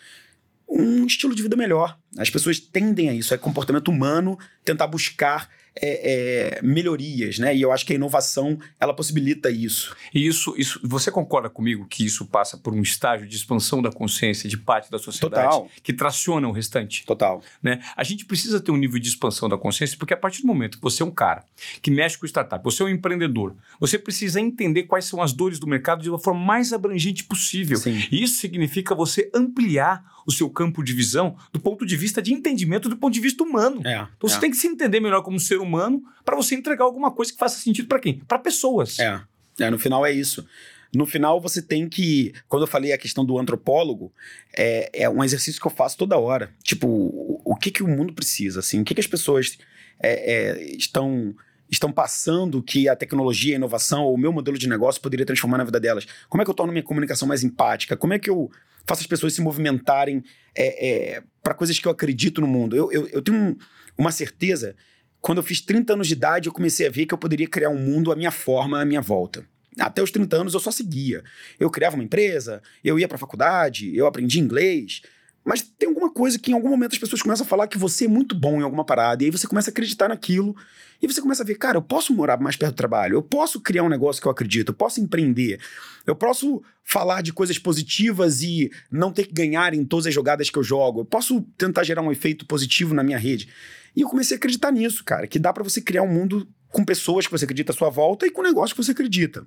[0.68, 1.98] um estilo de vida melhor.
[2.16, 5.48] As pessoas tendem a isso, é comportamento humano tentar buscar
[5.80, 7.54] é, é, melhorias, né?
[7.56, 9.96] E eu acho que a inovação ela possibilita isso.
[10.14, 13.90] E isso, isso, você concorda comigo que isso passa por um estágio de expansão da
[13.90, 15.68] consciência de parte da sociedade Total.
[15.82, 17.04] que traciona o restante?
[17.06, 17.42] Total.
[17.62, 17.80] Né?
[17.96, 20.76] A gente precisa ter um nível de expansão da consciência porque a partir do momento
[20.76, 21.44] que você é um cara
[21.80, 25.58] que mexe com startup, você é um empreendedor, você precisa entender quais são as dores
[25.58, 27.78] do mercado de uma forma mais abrangente possível.
[27.78, 28.06] Sim.
[28.10, 32.32] E isso significa você ampliar o seu campo de visão do ponto de vista de
[32.32, 33.82] entendimento do ponto de vista humano.
[33.84, 34.40] É, então você é.
[34.40, 37.60] tem que se entender melhor como ser humano para você entregar alguma coisa que faça
[37.60, 38.20] sentido para quem?
[38.20, 38.98] Para pessoas.
[38.98, 39.20] É.
[39.58, 40.46] é, no final é isso.
[40.94, 42.32] No final você tem que.
[42.48, 44.12] Quando eu falei a questão do antropólogo,
[44.56, 46.52] é, é um exercício que eu faço toda hora.
[46.62, 48.60] Tipo, o, o que, que o mundo precisa?
[48.60, 49.58] Assim, o que, que as pessoas
[50.00, 51.34] é, é, estão
[51.70, 55.58] estão passando que a tecnologia, a inovação ou o meu modelo de negócio poderia transformar
[55.58, 56.04] na vida delas?
[56.28, 57.96] Como é que eu torno minha comunicação mais empática?
[57.96, 58.50] Como é que eu
[58.86, 60.22] faço as pessoas se movimentarem
[60.54, 62.76] é, é, para coisas que eu acredito no mundo?
[62.76, 63.56] Eu, eu, eu tenho um,
[63.96, 64.74] uma certeza.
[65.20, 67.70] Quando eu fiz 30 anos de idade, eu comecei a ver que eu poderia criar
[67.70, 69.44] um mundo à minha forma, à minha volta.
[69.78, 71.22] Até os 30 anos eu só seguia.
[71.58, 75.02] Eu criava uma empresa, eu ia para a faculdade, eu aprendi inglês,
[75.44, 78.04] Mas tem alguma coisa que em algum momento as pessoas começam a falar que você
[78.04, 80.54] é muito bom em alguma parada, e aí você começa a acreditar naquilo,
[81.00, 83.60] e você começa a ver, cara, eu posso morar mais perto do trabalho, eu posso
[83.60, 85.58] criar um negócio que eu acredito, eu posso empreender,
[86.06, 90.50] eu posso falar de coisas positivas e não ter que ganhar em todas as jogadas
[90.50, 93.48] que eu jogo, eu posso tentar gerar um efeito positivo na minha rede.
[93.96, 96.84] E eu comecei a acreditar nisso, cara, que dá para você criar um mundo com
[96.84, 99.46] pessoas que você acredita à sua volta e com negócio que você acredita.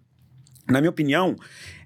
[0.68, 1.36] Na minha opinião,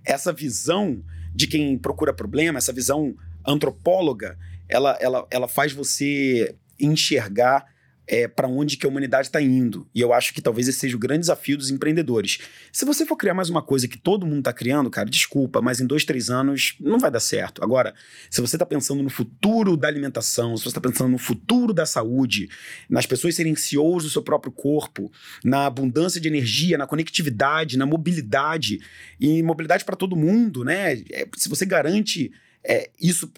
[0.05, 3.15] essa visão de quem procura problema, essa visão
[3.47, 7.65] antropóloga, ela, ela, ela faz você enxergar
[8.07, 9.87] é, para onde que a humanidade está indo.
[9.93, 12.39] E eu acho que talvez esse seja o grande desafio dos empreendedores.
[12.71, 15.81] Se você for criar mais uma coisa que todo mundo está criando, cara, desculpa, mas
[15.81, 17.61] em dois, três anos não vai dar certo.
[17.61, 17.93] Agora,
[18.29, 21.85] se você está pensando no futuro da alimentação, se você está pensando no futuro da
[21.85, 22.47] saúde,
[22.89, 25.11] nas pessoas serem CEOs do seu próprio corpo,
[25.43, 28.79] na abundância de energia, na conectividade, na mobilidade,
[29.19, 30.93] e mobilidade para todo mundo, né?
[31.11, 32.31] É, se você garante
[32.63, 33.31] é, isso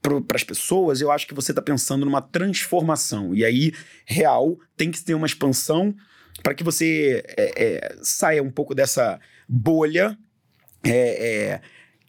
[0.00, 3.34] para as pessoas, eu acho que você está pensando numa transformação.
[3.34, 3.72] E aí,
[4.06, 5.94] real, tem que ter uma expansão
[6.42, 10.16] para que você é, é, saia um pouco dessa bolha
[10.84, 11.60] é, é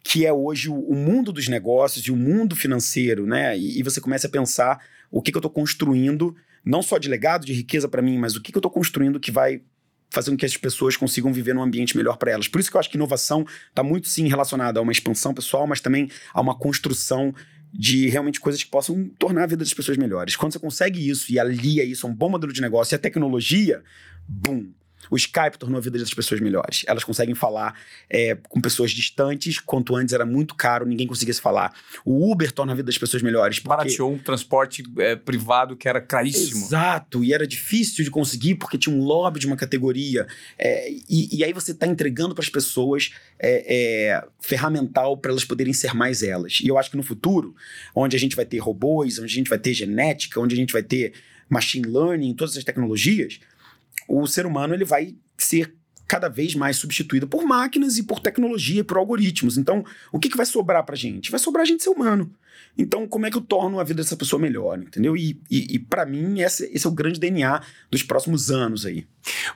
[0.02, 3.56] que é hoje o, o, mundo dos negócios e o mundo financeiro, né?
[3.58, 7.08] E, e você começa a pensar o que, que eu estou construindo, não só de
[7.08, 9.62] legado, de riqueza para mim, mas o que, que eu estou construindo que vai
[10.10, 12.48] fazer com que as pessoas consigam viver num ambiente melhor para elas.
[12.48, 15.66] Por isso que eu acho que inovação está muito sim relacionada a uma expansão pessoal,
[15.66, 17.34] mas também a uma construção
[17.72, 20.34] de realmente coisas que possam tornar a vida das pessoas melhores.
[20.34, 22.98] Quando você consegue isso e alia isso a um bom modelo de negócio e a
[22.98, 23.82] tecnologia,
[24.26, 24.68] bum,
[25.10, 26.84] o Skype tornou a vida das pessoas melhores.
[26.86, 27.74] Elas conseguem falar
[28.08, 31.74] é, com pessoas distantes, quanto antes era muito caro, ninguém conseguia se falar.
[32.04, 33.58] O Uber torna a vida das pessoas melhores.
[33.58, 33.68] Porque...
[33.76, 36.64] Barateou um transporte é, privado que era caríssimo.
[36.64, 40.26] Exato, e era difícil de conseguir porque tinha um lobby de uma categoria.
[40.56, 43.10] É, e, e, aí você está entregando para as pessoas
[44.38, 46.60] ferramental para elas poderem ser mais elas.
[46.62, 47.54] E eu acho que no futuro,
[47.94, 50.72] onde a gente vai ter robôs, onde a gente vai ter genética, onde a gente
[50.72, 51.14] vai ter
[51.48, 53.40] machine learning, todas as tecnologias
[54.10, 55.74] o ser humano ele vai ser
[56.06, 59.56] cada vez mais substituído por máquinas e por tecnologia, por algoritmos.
[59.56, 61.30] Então, o que, que vai sobrar para gente?
[61.30, 62.32] Vai sobrar a gente ser humano.
[62.76, 65.16] Então, como é que eu torno a vida dessa pessoa melhor, entendeu?
[65.16, 69.06] E, e, e para mim, esse, esse, é o grande DNA dos próximos anos aí.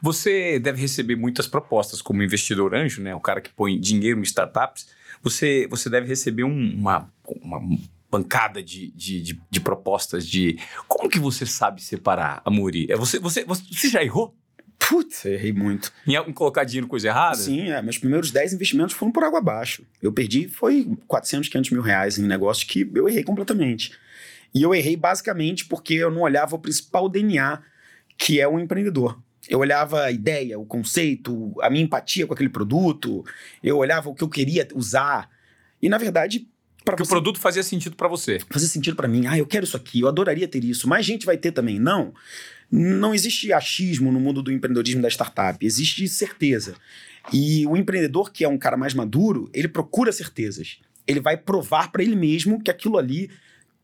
[0.01, 3.13] Você deve receber muitas propostas como investidor anjo, né?
[3.15, 4.87] O cara que põe dinheiro em startups.
[5.23, 7.11] Você, você deve receber um, uma,
[7.43, 7.61] uma
[8.09, 12.87] pancada de, de, de, de, propostas de como que você sabe separar, Amori?
[12.89, 14.37] É você, você, você já errou?
[14.89, 15.93] Putz, errei muito.
[16.07, 17.37] Em, em colocar dinheiro coisa errada?
[17.37, 19.85] Sim, é, meus primeiros 10 investimentos foram por água abaixo.
[20.03, 23.93] Eu perdi, foi 400, 500 mil reais em negócio que eu errei completamente.
[24.55, 27.61] E eu errei basicamente porque eu não olhava o principal DNA,
[28.17, 29.19] que é o empreendedor.
[29.49, 33.25] Eu olhava a ideia, o conceito, a minha empatia com aquele produto,
[33.63, 35.29] eu olhava o que eu queria usar.
[35.83, 36.49] E, na verdade,
[36.85, 37.09] porque você...
[37.09, 38.39] o produto fazia sentido para você.
[38.51, 39.27] Fazia sentido para mim.
[39.27, 40.89] Ah, eu quero isso aqui, eu adoraria ter isso.
[40.89, 41.79] Mais gente vai ter também.
[41.79, 42.15] Não.
[42.71, 46.75] Não existe achismo no mundo do empreendedorismo da startup, existe certeza.
[47.33, 50.79] E o empreendedor, que é um cara mais maduro, ele procura certezas.
[51.07, 53.31] Ele vai provar para ele mesmo que aquilo ali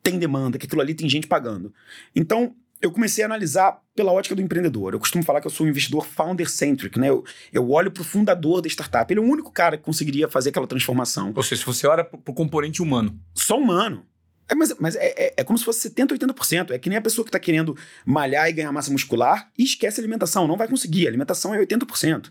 [0.03, 1.73] tem demanda, que aquilo ali tem gente pagando.
[2.15, 4.95] Então, eu comecei a analisar pela ótica do empreendedor.
[4.95, 7.11] Eu costumo falar que eu sou um investidor founder-centric, né?
[7.11, 9.13] Eu, eu olho para o fundador da startup.
[9.13, 11.33] Ele é o único cara que conseguiria fazer aquela transformação.
[11.37, 13.19] Ou seja, se você olha para o componente humano.
[13.35, 14.07] Só humano.
[14.51, 16.73] É, mas mas é, é, é, como se fosse 70%, 80%.
[16.73, 20.01] É que nem a pessoa que está querendo malhar e ganhar massa muscular e esquece
[20.01, 20.49] a alimentação.
[20.49, 21.07] Não vai conseguir.
[21.07, 22.31] A alimentação é 80%.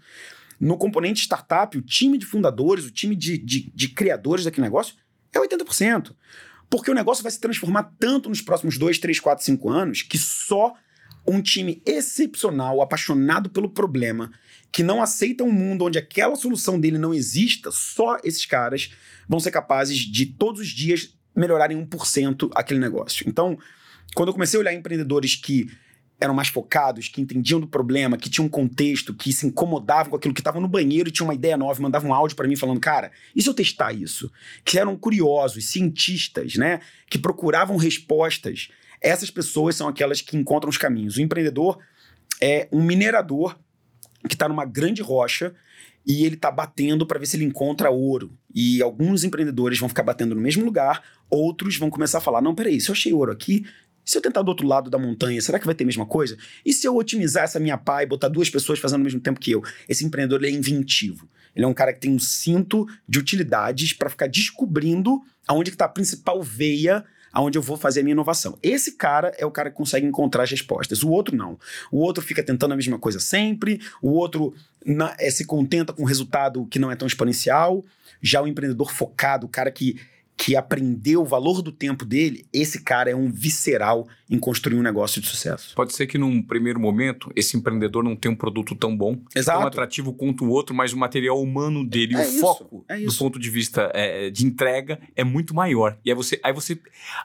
[0.60, 4.95] No componente startup, o time de fundadores, o time de, de, de criadores daquele negócio
[5.34, 6.13] é 80%.
[6.69, 10.17] Porque o negócio vai se transformar tanto nos próximos 2, 3, 4, 5 anos que
[10.17, 10.73] só
[11.25, 14.32] um time excepcional, apaixonado pelo problema,
[14.71, 18.91] que não aceita um mundo onde aquela solução dele não exista, só esses caras
[19.27, 23.28] vão ser capazes de todos os dias melhorarem 1% aquele negócio.
[23.28, 23.58] Então,
[24.15, 25.67] quando eu comecei a olhar empreendedores que
[26.19, 30.17] eram mais focados, que entendiam do problema, que tinham um contexto, que se incomodavam com
[30.17, 32.58] aquilo, que estavam no banheiro e tinham uma ideia nova, mandavam um áudio para mim
[32.58, 34.30] falando, cara, e se eu testar isso?
[34.65, 36.82] Que eram curiosos, cientistas, né?
[37.10, 38.67] Que procuravam respostas.
[39.02, 41.15] Essas pessoas são aquelas que encontram os caminhos.
[41.15, 41.80] O empreendedor
[42.41, 43.58] é um minerador
[44.28, 45.56] que está numa grande rocha
[46.06, 48.38] e ele está batendo para ver se ele encontra ouro.
[48.54, 52.56] E alguns empreendedores vão ficar batendo no mesmo lugar, outros vão começar a falar: não,
[52.56, 53.65] peraí, se eu achei ouro aqui,
[54.06, 56.38] se eu tentar do outro lado da montanha, será que vai ter a mesma coisa?
[56.65, 59.39] E se eu otimizar essa minha pá e botar duas pessoas fazendo ao mesmo tempo
[59.39, 59.62] que eu?
[59.88, 61.30] Esse empreendedor é inventivo.
[61.56, 65.86] Ele é um cara que tem um cinto de utilidades para ficar descobrindo aonde está
[65.86, 68.58] a principal veia aonde eu vou fazer a minha inovação.
[68.62, 71.04] Esse cara é o cara que consegue encontrar as respostas.
[71.04, 71.60] O outro não.
[71.92, 74.54] O outro fica tentando a mesma coisa sempre, o outro
[74.86, 77.86] na, é, se contenta com um resultado que não é tão exponencial.
[78.22, 80.00] Já o empreendedor focado, o cara que
[80.41, 84.82] que aprendeu o valor do tempo dele, esse cara é um visceral em construir um
[84.82, 85.75] negócio de sucesso.
[85.75, 89.60] Pode ser que num primeiro momento esse empreendedor não tenha um produto tão bom, Exato.
[89.60, 92.97] tão atrativo quanto o outro, mas o material humano dele, É o isso, foco é
[92.99, 95.97] do ponto de vista é, de entrega é muito maior.
[96.06, 96.80] E aí você, aí você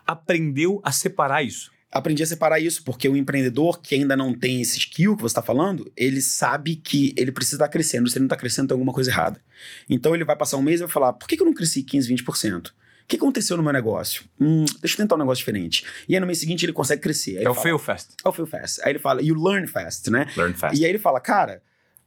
[0.04, 1.70] aprendeu a separar isso.
[1.92, 5.34] aprendi a separar isso, porque o empreendedor que ainda não tem esse skill que você
[5.34, 8.08] está falando, ele sabe que ele precisa estar crescendo.
[8.10, 9.40] Se ele não está crescendo, tem alguma coisa errada.
[9.88, 12.12] Então ele vai passar um mês e vai falar: por que eu não cresci 15,
[12.12, 12.72] 20%?
[13.04, 14.24] O que aconteceu no meu negócio?
[14.40, 15.84] Hum, deixa eu tentar um negócio diferente.
[16.08, 17.36] E aí no mês seguinte ele consegue crescer.
[17.36, 18.14] Aí é o fala, fail fast.
[18.24, 18.80] É o fail fast.
[18.82, 20.26] Aí ele fala, you learn fast, né?
[20.34, 20.80] Learn fast.
[20.80, 21.62] E aí ele fala, cara,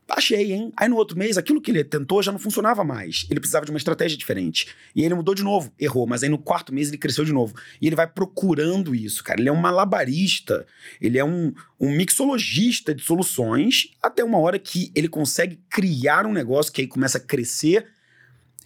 [0.09, 0.73] achei, hein?
[0.75, 3.27] Aí no outro mês, aquilo que ele tentou já não funcionava mais.
[3.29, 4.69] Ele precisava de uma estratégia diferente.
[4.95, 6.07] E aí ele mudou de novo, errou.
[6.07, 7.53] Mas aí no quarto mês ele cresceu de novo.
[7.79, 9.39] E ele vai procurando isso, cara.
[9.39, 10.65] Ele é um malabarista,
[10.99, 16.33] ele é um, um mixologista de soluções, até uma hora que ele consegue criar um
[16.33, 17.85] negócio que aí começa a crescer.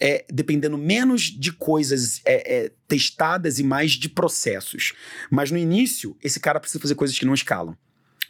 [0.04, 4.94] É, dependendo menos de coisas é, é, testadas e mais de processos.
[5.30, 7.76] Mas no início, esse cara precisa fazer coisas que não escalam.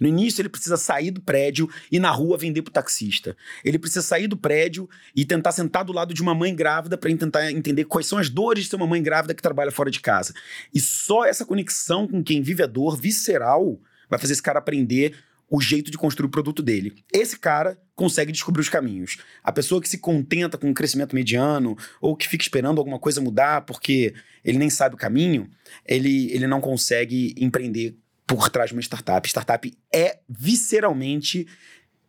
[0.02, 3.36] No início, ele precisa sair do prédio e na rua vender pro taxista.
[3.64, 7.16] Ele precisa sair do prédio e tentar sentar do lado de uma mãe grávida para
[7.16, 10.00] tentar entender quais são as dores de ser uma mãe grávida que trabalha fora de
[10.00, 10.34] casa.
[10.74, 13.80] E só essa conexão com quem vive a dor visceral
[14.10, 15.14] vai fazer esse cara aprender
[15.52, 17.04] o jeito de construir o produto dele.
[17.12, 19.18] Esse cara consegue descobrir os caminhos.
[19.44, 23.20] A pessoa que se contenta com um crescimento mediano ou que fica esperando alguma coisa
[23.20, 25.50] mudar porque ele nem sabe o caminho,
[25.86, 27.94] ele, ele não consegue empreender
[28.26, 29.28] por trás de uma startup.
[29.28, 31.46] Startup é visceralmente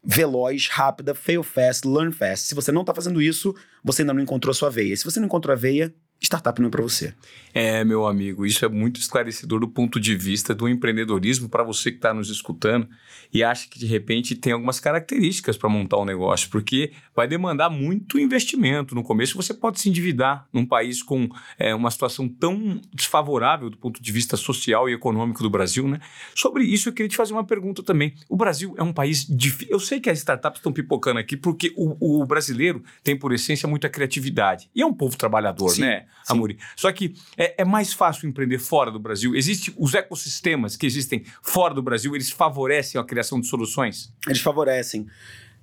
[0.02, 2.48] veloz, rápida, fail fast, learn fast.
[2.48, 3.54] Se você não está fazendo isso,
[3.84, 4.96] você ainda não encontrou a sua veia.
[4.96, 5.94] Se você não encontrou a veia,
[6.26, 7.14] startup não é para você.
[7.54, 11.92] É, meu amigo, isso é muito esclarecedor do ponto de vista do empreendedorismo para você
[11.92, 12.88] que está nos escutando
[13.32, 17.70] e acha que de repente tem algumas características para montar um negócio, porque vai demandar
[17.70, 18.96] muito investimento.
[18.96, 23.78] No começo você pode se endividar num país com é, uma situação tão desfavorável do
[23.78, 26.00] ponto de vista social e econômico do Brasil, né?
[26.34, 28.14] Sobre isso eu queria te fazer uma pergunta também.
[28.30, 29.74] O Brasil é um país difícil.
[29.74, 33.68] Eu sei que as startups estão pipocando aqui porque o, o brasileiro tem por essência
[33.68, 35.82] muita criatividade e é um povo trabalhador, Sim.
[35.82, 36.06] né?
[36.24, 36.34] Sim.
[36.34, 36.58] Amori.
[36.76, 39.36] Só que é, é mais fácil empreender fora do Brasil.
[39.36, 44.14] Existem os ecossistemas que existem fora do Brasil, eles favorecem a criação de soluções?
[44.28, 45.08] Eles favorecem.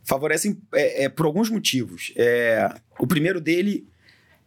[0.04, 2.12] Favorecem é, é, por alguns motivos.
[2.16, 3.86] É, o primeiro dele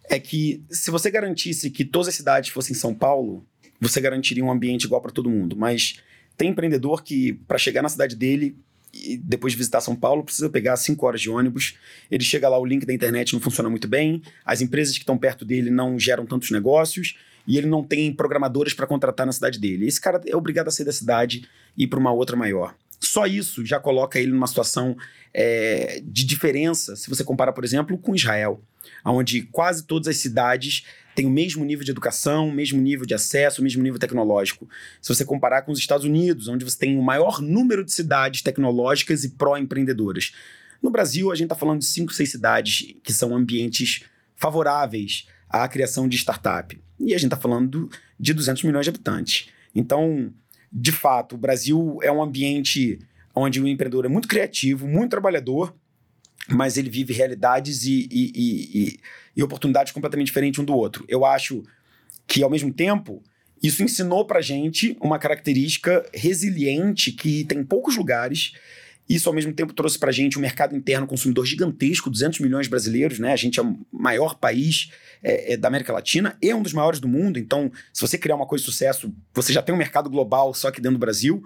[0.10, 3.46] é que se você garantisse que todas as cidades fossem São Paulo,
[3.80, 5.56] você garantiria um ambiente igual para todo mundo.
[5.56, 6.00] Mas
[6.38, 8.58] tem empreendedor que, para chegar na cidade dele
[8.94, 11.76] e depois de visitar São Paulo, precisa pegar cinco horas de ônibus.
[12.12, 15.18] Ele chega lá, o link da internet não funciona muito bem, as empresas que estão
[15.18, 19.60] perto dele não geram tantos negócios e ele não tem programadores para contratar na cidade
[19.60, 19.88] dele.
[19.88, 22.76] Esse cara é obrigado a sair da cidade e ir para uma outra maior.
[23.00, 24.96] Só isso já coloca ele numa situação
[25.34, 28.62] é, de diferença, se você compara, por exemplo, com Israel,
[29.04, 33.14] onde quase todas as cidades têm o mesmo nível de educação, o mesmo nível de
[33.14, 34.68] acesso, o mesmo nível tecnológico.
[35.02, 38.42] Se você comparar com os Estados Unidos, onde você tem o maior número de cidades
[38.42, 40.34] tecnológicas e pró-empreendedoras.
[40.82, 44.04] No Brasil, a gente está falando de cinco, seis cidades que são ambientes
[44.36, 46.78] favoráveis à criação de startup.
[47.00, 49.48] E a gente está falando de 200 milhões de habitantes.
[49.74, 50.34] Então,
[50.72, 53.00] de fato, o Brasil é um ambiente
[53.36, 55.76] onde o empreendedor é muito criativo, muito trabalhador,
[56.50, 59.00] mas ele vive realidades e, e, e,
[59.36, 61.06] e, oportunidades completamente diferentes um do outro.
[61.08, 61.64] Eu acho
[62.28, 63.24] que, ao mesmo tempo,
[63.62, 68.54] isso ensinou pra gente uma característica resiliente que tem em poucos lugares.
[69.08, 72.70] Isso, ao mesmo tempo, trouxe pra gente um mercado interno consumidor gigantesco, 200 milhões de
[72.70, 73.32] brasileiros, né?
[73.32, 74.90] A gente é o maior país
[75.22, 77.40] é, é, da América Latina e um dos maiores do mundo.
[77.40, 80.68] Então, se você criar uma coisa de sucesso, você já tem um mercado global só
[80.68, 81.42] aqui dentro do Brasil.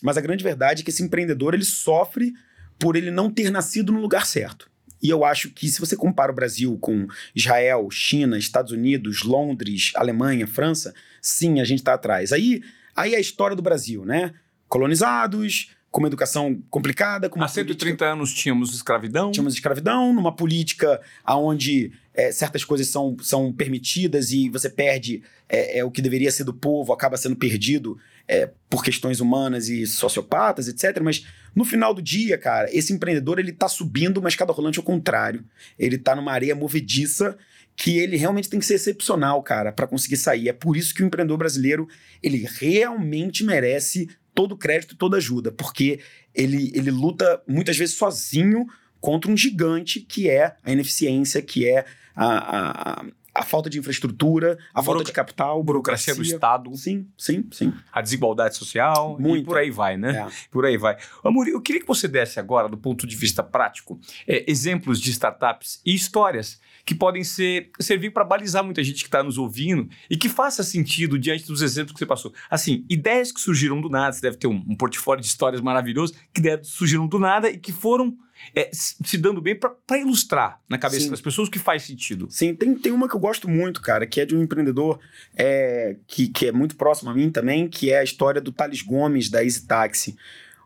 [0.00, 2.32] Mas a grande verdade é que esse empreendedor, ele sofre
[2.78, 4.70] por ele não ter nascido no lugar certo.
[5.02, 9.92] E eu acho que se você compara o Brasil com Israel, China, Estados Unidos, Londres,
[9.94, 12.32] Alemanha, França, sim, a gente está atrás.
[12.32, 12.62] Aí,
[12.96, 14.34] aí é a história do Brasil, né?
[14.68, 19.30] Colonizados, com uma educação complicada, com Há 130 política- anos tínhamos escravidão.
[19.32, 25.78] tínhamos escravidão, numa política onde é, certas coisas são, são permitidas e você perde é,
[25.78, 27.96] é, o que deveria ser do povo, acaba sendo perdido
[28.26, 31.00] é, por questões humanas e sociopatas, etc.
[31.02, 31.24] Mas
[31.54, 35.42] no final do dia, cara, esse empreendedor ele tá subindo uma escada rolante ao contrário.
[35.78, 37.38] Ele tá numa areia movediça
[37.74, 40.48] que ele realmente tem que ser excepcional, cara, para conseguir sair.
[40.48, 41.88] É por isso que o empreendedor brasileiro
[42.22, 45.98] ele realmente merece todo crédito, toda a ajuda, porque
[46.32, 48.68] ele, ele luta muitas vezes sozinho
[49.00, 51.84] contra um gigante que é a ineficiência, que é
[52.14, 53.04] a, a,
[53.34, 57.74] a falta de infraestrutura, a falta de capital, burocracia, burocracia do Estado, Sim, sim, sim.
[57.92, 59.44] a desigualdade social e Muito.
[59.44, 60.28] por aí vai, né?
[60.28, 60.48] É.
[60.52, 60.96] Por aí vai.
[61.24, 65.10] Amor, eu queria que você desse agora, do ponto de vista prático, é, exemplos de
[65.10, 69.90] startups e histórias que podem ser servir para balizar muita gente que está nos ouvindo
[70.08, 72.32] e que faça sentido diante dos exemplos que você passou.
[72.48, 76.14] Assim, ideias que surgiram do nada, você deve ter um, um portfólio de histórias maravilhoso
[76.32, 78.16] que deve- surgiram do nada e que foram
[78.56, 81.10] é, se dando bem para ilustrar na cabeça Sim.
[81.10, 82.26] das pessoas o que faz sentido.
[82.30, 84.98] Sim, tem, tem uma que eu gosto muito, cara, que é de um empreendedor
[85.36, 88.80] é, que, que é muito próximo a mim também, que é a história do Thales
[88.80, 90.16] Gomes, da Easy Taxi.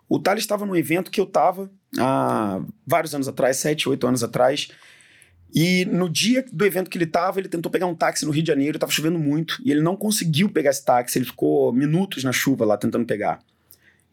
[0.08, 1.68] O Thales estava num evento que eu estava
[1.98, 4.68] há vários anos atrás, sete, oito anos atrás,
[5.54, 8.42] e no dia do evento que ele estava, ele tentou pegar um táxi no Rio
[8.42, 12.24] de Janeiro, estava chovendo muito, e ele não conseguiu pegar esse táxi, ele ficou minutos
[12.24, 13.40] na chuva lá tentando pegar.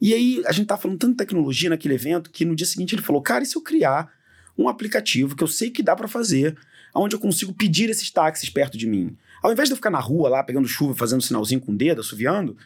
[0.01, 2.95] E aí, a gente tá falando tanto de tecnologia naquele evento que no dia seguinte
[2.95, 4.11] ele falou: Cara, e se eu criar
[4.57, 6.57] um aplicativo que eu sei que dá para fazer,
[6.93, 9.15] onde eu consigo pedir esses táxis perto de mim?
[9.41, 12.01] Ao invés de eu ficar na rua lá pegando chuva, fazendo sinalzinho com o dedo,
[12.01, 12.57] assoviando,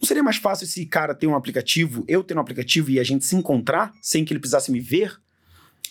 [0.00, 3.04] não seria mais fácil esse cara ter um aplicativo, eu ter um aplicativo e a
[3.04, 5.20] gente se encontrar sem que ele precisasse me ver?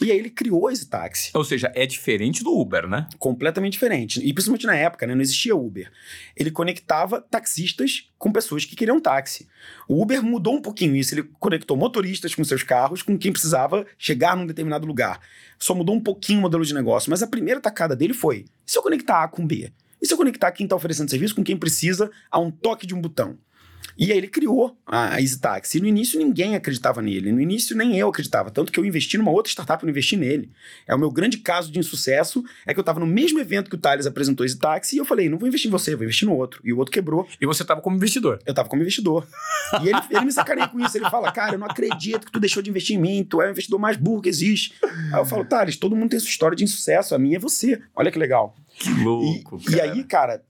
[0.01, 3.07] E aí ele criou esse táxi Ou seja, é diferente do Uber, né?
[3.19, 4.19] completamente diferente.
[4.19, 5.13] E principalmente na época, né?
[5.13, 5.91] Não existia Uber.
[6.35, 9.47] Ele conectava taxistas com pessoas que queriam táxi.
[9.87, 11.13] O Uber mudou um pouquinho isso.
[11.13, 15.19] Ele conectou motoristas com seus carros com quem precisava chegar num determinado lugar.
[15.59, 17.09] Só mudou um pouquinho o modelo de negócio.
[17.09, 19.71] Mas a primeira tacada dele foi: e se eu conectar A com B?
[20.01, 22.95] E se eu conectar quem está oferecendo serviço com quem precisa a um toque de
[22.95, 23.37] um botão?
[23.97, 25.77] E aí ele criou a a Easy Taxi.
[25.77, 27.31] E no início ninguém acreditava nele.
[27.31, 28.51] No início nem eu acreditava.
[28.51, 30.51] Tanto que eu investi numa outra startup e não investi nele.
[30.87, 32.43] É o meu grande caso de insucesso.
[32.65, 35.05] É que eu estava no mesmo evento que o Thales apresentou Easy Taxi e eu
[35.05, 36.61] falei, não vou investir em você, vou investir no outro.
[36.63, 37.27] E o outro quebrou.
[37.39, 38.39] E você estava como investidor.
[38.45, 39.27] Eu tava como investidor.
[39.81, 40.97] E ele, ele me sacaneia com isso.
[40.97, 43.23] Ele fala, cara, eu não acredito que tu deixou de investir em mim.
[43.27, 44.73] Tu é o investidor mais burro que existe.
[45.13, 47.15] Aí eu falo, Thales, todo mundo tem sua história de insucesso.
[47.15, 47.81] A minha é você.
[47.95, 48.55] Olha que legal.
[48.77, 50.43] Que E, louco, e aí, cara,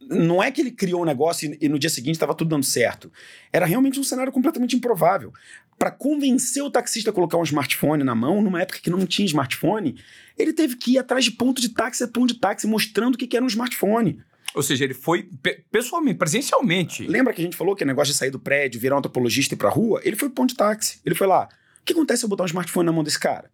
[0.00, 2.64] não é que ele criou um negócio e, e no dia seguinte estava tudo dando
[2.64, 3.10] certo.
[3.52, 5.32] Era realmente um cenário completamente improvável.
[5.78, 9.26] Para convencer o taxista a colocar um smartphone na mão, numa época que não tinha
[9.26, 9.96] smartphone,
[10.38, 13.18] ele teve que ir atrás de ponto de táxi a ponto de táxi, mostrando o
[13.18, 14.20] que que era um smartphone.
[14.54, 17.06] Ou seja, ele foi pe- pessoalmente, presencialmente.
[17.06, 19.54] Lembra que a gente falou que o negócio de sair do prédio, virar um antropologista
[19.54, 20.00] e ir pra rua?
[20.04, 21.00] Ele foi ponto de táxi.
[21.04, 21.48] Ele foi lá.
[21.80, 23.50] O que acontece se eu botar um smartphone na mão desse cara?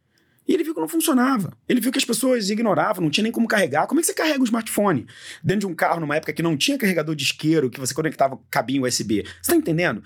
[0.49, 1.53] E ele viu que não funcionava.
[1.69, 3.87] Ele viu que as pessoas ignoravam, não tinha nem como carregar.
[3.87, 5.07] Como é que você carrega um smartphone
[5.45, 8.41] dentro de um carro numa época que não tinha carregador de isqueiro, que você conectava
[8.51, 9.27] cabinho USB?
[9.43, 10.03] Você tá entendendo?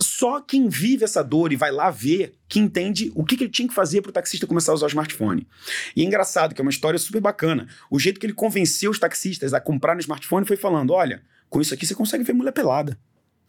[0.00, 3.50] Só quem vive essa dor e vai lá ver que entende o que, que ele
[3.50, 5.46] tinha que fazer pro taxista começar a usar o smartphone.
[5.94, 7.68] E é engraçado que é uma história super bacana.
[7.90, 11.60] O jeito que ele convenceu os taxistas a comprar no smartphone foi falando: olha, com
[11.60, 12.98] isso aqui você consegue ver mulher pelada.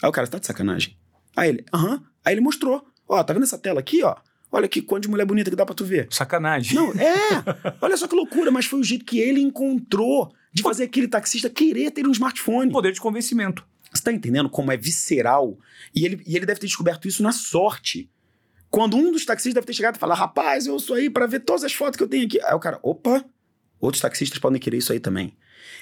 [0.03, 0.97] Aí o cara, você tá de sacanagem.
[1.33, 2.03] Aí ele, aham.
[2.25, 2.85] Aí ele mostrou.
[3.07, 4.15] Ó, tá vendo essa tela aqui, ó?
[4.55, 6.07] Olha que quanto de mulher bonita que dá pra tu ver.
[6.09, 6.75] Sacanagem.
[6.75, 7.43] Não, é!
[7.81, 11.49] Olha só que loucura, mas foi o jeito que ele encontrou de fazer aquele taxista
[11.49, 12.71] querer ter um smartphone.
[12.71, 13.67] Poder de convencimento.
[13.91, 15.59] Você tá entendendo como é visceral?
[15.93, 18.09] E ele, e ele deve ter descoberto isso na sorte.
[18.69, 21.41] Quando um dos taxistas deve ter chegado e falar: rapaz, eu sou aí pra ver
[21.41, 22.39] todas as fotos que eu tenho aqui.
[22.41, 23.25] Aí o cara, opa,
[23.77, 25.35] outros taxistas podem querer isso aí também.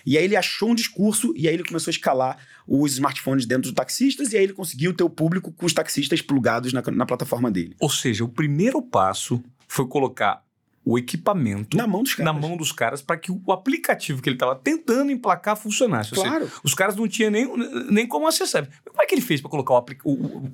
[0.06, 3.64] E aí ele achou um discurso e aí ele começou a escalar os smartphones dentro
[3.64, 7.06] dos taxistas e aí ele conseguiu ter o público com os taxistas plugados na, na
[7.06, 7.76] plataforma dele.
[7.80, 10.44] Ou seja, o primeiro passo foi colocar
[10.86, 12.34] o equipamento Na mão dos caras.
[12.34, 16.14] na mão dos caras para que o aplicativo que ele estava tentando emplacar funcionasse.
[16.14, 16.52] Ou seja, Claro.
[16.64, 17.48] os caras não tinham nem,
[17.90, 18.68] nem como acessar.
[18.86, 20.16] Como é que ele fez para colocar o, o-
[20.46, 20.52] o-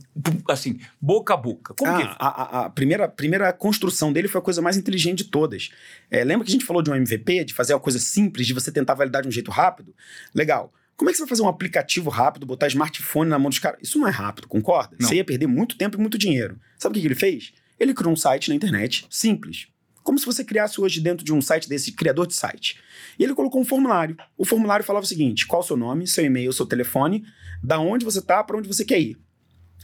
[0.51, 1.73] assim, boca a boca?
[1.73, 2.27] Como que Ah, a,
[2.61, 5.69] a- a primeira, primeira construção dele foi a coisa mais inteligente de todas.
[6.11, 8.53] É, lembra que a gente falou de um MVP, de fazer uma coisa simples, de
[8.53, 9.95] você tentar validar de um jeito rápido?
[10.34, 10.71] Legal.
[10.95, 13.80] Como é que você vai fazer um aplicativo rápido, botar smartphone na mão dos caras?
[13.82, 14.95] Isso não é rápido, concorda?
[14.99, 15.07] Não.
[15.07, 16.59] Você ia perder muito tempo e muito dinheiro.
[16.77, 17.53] Sabe o que que ele fez?
[17.80, 19.67] Ele criou um site na internet, simples.
[20.10, 22.80] Como se você criasse hoje dentro de um site desse, criador de site.
[23.20, 24.18] E ele colocou um formulário.
[24.36, 27.24] O formulário falava o seguinte: qual o seu nome, seu e-mail, seu telefone,
[27.64, 29.20] da onde você tá, para onde você quer ir.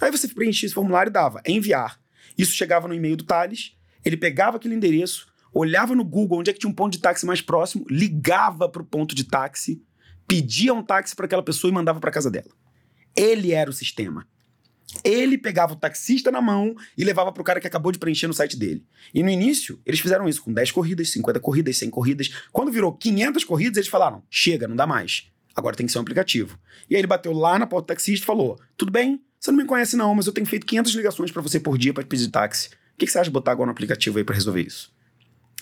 [0.01, 2.01] Aí você preenchia esse formulário e dava enviar.
[2.35, 6.53] Isso chegava no e-mail do Thales, ele pegava aquele endereço, olhava no Google onde é
[6.53, 9.83] que tinha um ponto de táxi mais próximo, ligava para o ponto de táxi,
[10.27, 12.49] pedia um táxi para aquela pessoa e mandava para casa dela.
[13.15, 14.27] Ele era o sistema.
[15.03, 18.27] Ele pegava o taxista na mão e levava para o cara que acabou de preencher
[18.27, 18.85] no site dele.
[19.13, 22.29] E no início, eles fizeram isso com 10 corridas, 50 corridas, 100 corridas.
[22.51, 25.27] Quando virou 500 corridas, eles falaram: chega, não dá mais.
[25.55, 26.59] Agora tem que ser um aplicativo.
[26.89, 29.57] E aí ele bateu lá na porta do taxista e falou: tudo bem, você não
[29.57, 32.29] me conhece não, mas eu tenho feito 500 ligações para você por dia para pedir
[32.29, 32.69] táxi.
[32.69, 34.93] O que, que você acha de botar agora no aplicativo aí para resolver isso?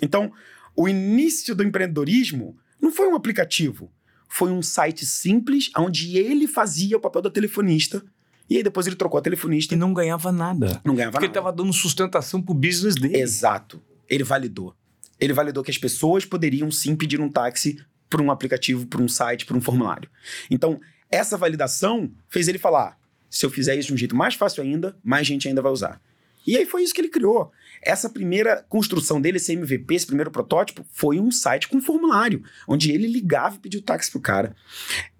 [0.01, 0.31] Então,
[0.75, 3.91] o início do empreendedorismo não foi um aplicativo,
[4.27, 8.03] foi um site simples onde ele fazia o papel da telefonista
[8.49, 10.81] e aí depois ele trocou a telefonista E não ganhava nada.
[10.85, 11.39] não ganhava Porque ele nada.
[11.39, 13.17] estava dando sustentação pro business dele.
[13.17, 13.81] Exato.
[14.09, 14.75] Ele validou.
[15.19, 17.77] Ele validou que as pessoas poderiam sim pedir um táxi
[18.09, 20.09] por um aplicativo, por um site, por um formulário.
[20.51, 20.79] Então,
[21.09, 22.97] essa validação fez ele falar:
[23.29, 26.01] se eu fizer isso de um jeito mais fácil ainda, mais gente ainda vai usar.
[26.45, 27.51] E aí foi isso que ele criou.
[27.85, 32.91] Essa primeira construção dele, esse MVP, esse primeiro protótipo, foi um site com formulário, onde
[32.91, 34.55] ele ligava e pedia o táxi pro cara.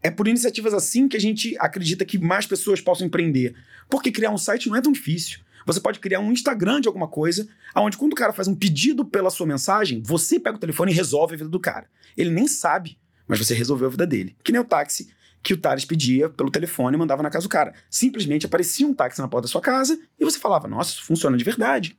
[0.02, 3.56] É por iniciativas assim que a gente acredita que mais pessoas possam empreender.
[3.90, 5.40] Porque criar um site não é tão difícil.
[5.66, 9.06] Você pode criar um Instagram de alguma coisa, onde quando o cara faz um pedido
[9.06, 11.88] pela sua mensagem, você pega o telefone e resolve a vida do cara.
[12.18, 12.98] Ele nem sabe,
[13.28, 14.36] mas você resolveu a vida dele.
[14.44, 15.10] Que nem o táxi
[15.42, 17.74] que o Thales pedia pelo telefone e mandava na casa do cara.
[17.90, 21.36] Simplesmente aparecia um táxi na porta da sua casa e você falava: Nossa, isso funciona
[21.36, 21.98] de verdade.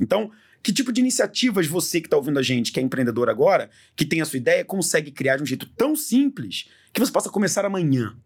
[0.00, 0.30] Então,
[0.62, 4.04] que tipo de iniciativas você que está ouvindo a gente, que é empreendedor agora, que
[4.04, 7.64] tem a sua ideia, consegue criar de um jeito tão simples que você possa começar
[7.64, 8.16] amanhã?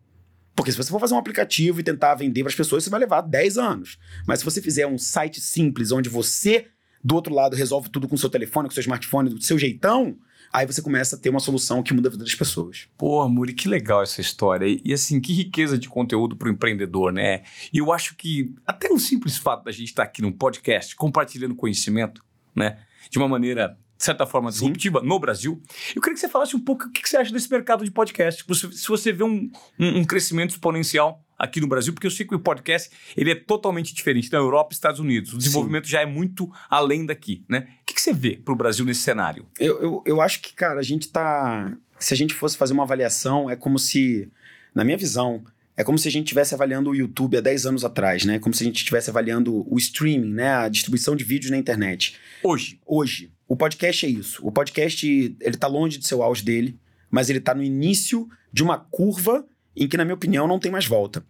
[0.57, 3.01] Porque se você for fazer um aplicativo e tentar vender para as pessoas, isso vai
[3.01, 3.99] levar 10 anos.
[4.27, 6.67] Mas se você fizer um site simples, onde você,
[7.03, 10.17] do outro lado, resolve tudo com seu telefone, com seu smartphone, do seu jeitão,
[10.55, 12.87] aí você começa a ter uma solução que muda a vida das pessoas.
[12.97, 14.67] Pô, Muri, que legal essa história.
[14.67, 17.43] E, e assim, que riqueza de conteúdo para o empreendedor, né?
[17.73, 21.57] E eu acho que até o simples fato da gente estar aqui num podcast compartilhando
[21.57, 22.25] conhecimento,
[22.55, 22.79] né?
[23.11, 25.07] De uma maneira de certa forma, disruptiva Sim.
[25.07, 25.63] no Brasil.
[25.95, 28.45] Eu queria que você falasse um pouco o que você acha desse mercado de podcast.
[28.73, 32.35] Se você vê um, um, um crescimento exponencial aqui no Brasil, porque eu sei que
[32.35, 35.33] o podcast ele é totalmente diferente da Europa e Estados Unidos.
[35.33, 35.93] O desenvolvimento Sim.
[35.93, 37.69] já é muito além daqui, né?
[37.95, 39.47] O que, que você vê para o Brasil nesse cenário?
[39.57, 41.73] Eu, eu, eu acho que, cara, a gente tá...
[41.97, 44.29] Se a gente fosse fazer uma avaliação, é como se,
[44.75, 45.45] na minha visão,
[45.77, 48.41] é como se a gente estivesse avaliando o YouTube há 10 anos atrás, né?
[48.41, 50.55] Como se a gente estivesse avaliando o streaming, né?
[50.55, 52.17] A distribuição de vídeos na internet.
[52.43, 52.81] Hoje.
[52.85, 53.31] Hoje.
[53.47, 54.45] O podcast é isso.
[54.45, 55.07] O podcast,
[55.41, 56.77] ele tá longe de ser o auge dele,
[57.09, 60.73] mas ele tá no início de uma curva em que, na minha opinião, não tem
[60.73, 61.25] mais volta.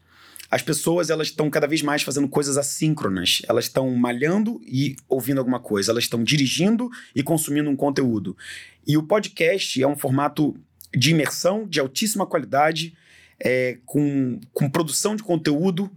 [0.54, 3.42] As pessoas, elas estão cada vez mais fazendo coisas assíncronas.
[3.48, 5.90] Elas estão malhando e ouvindo alguma coisa.
[5.90, 8.36] Elas estão dirigindo e consumindo um conteúdo.
[8.86, 10.56] E o podcast é um formato
[10.96, 12.96] de imersão de altíssima qualidade,
[13.40, 15.90] é, com, com produção de conteúdo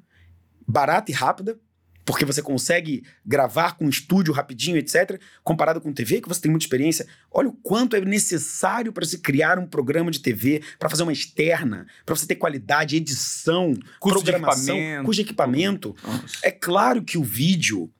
[0.67, 1.59] barata e rápida,
[2.07, 6.63] porque você consegue gravar com estúdio rapidinho, etc., comparado com TV, que você tem muita
[6.63, 7.05] experiência.
[7.29, 11.11] Olha o quanto é necessário para se criar um programa de TV, para fazer uma
[11.11, 15.05] externa, para você ter qualidade, edição, custo programação, de equipamento.
[15.05, 15.95] custo de equipamento.
[16.01, 16.37] Nossa.
[16.43, 17.91] É claro que o vídeo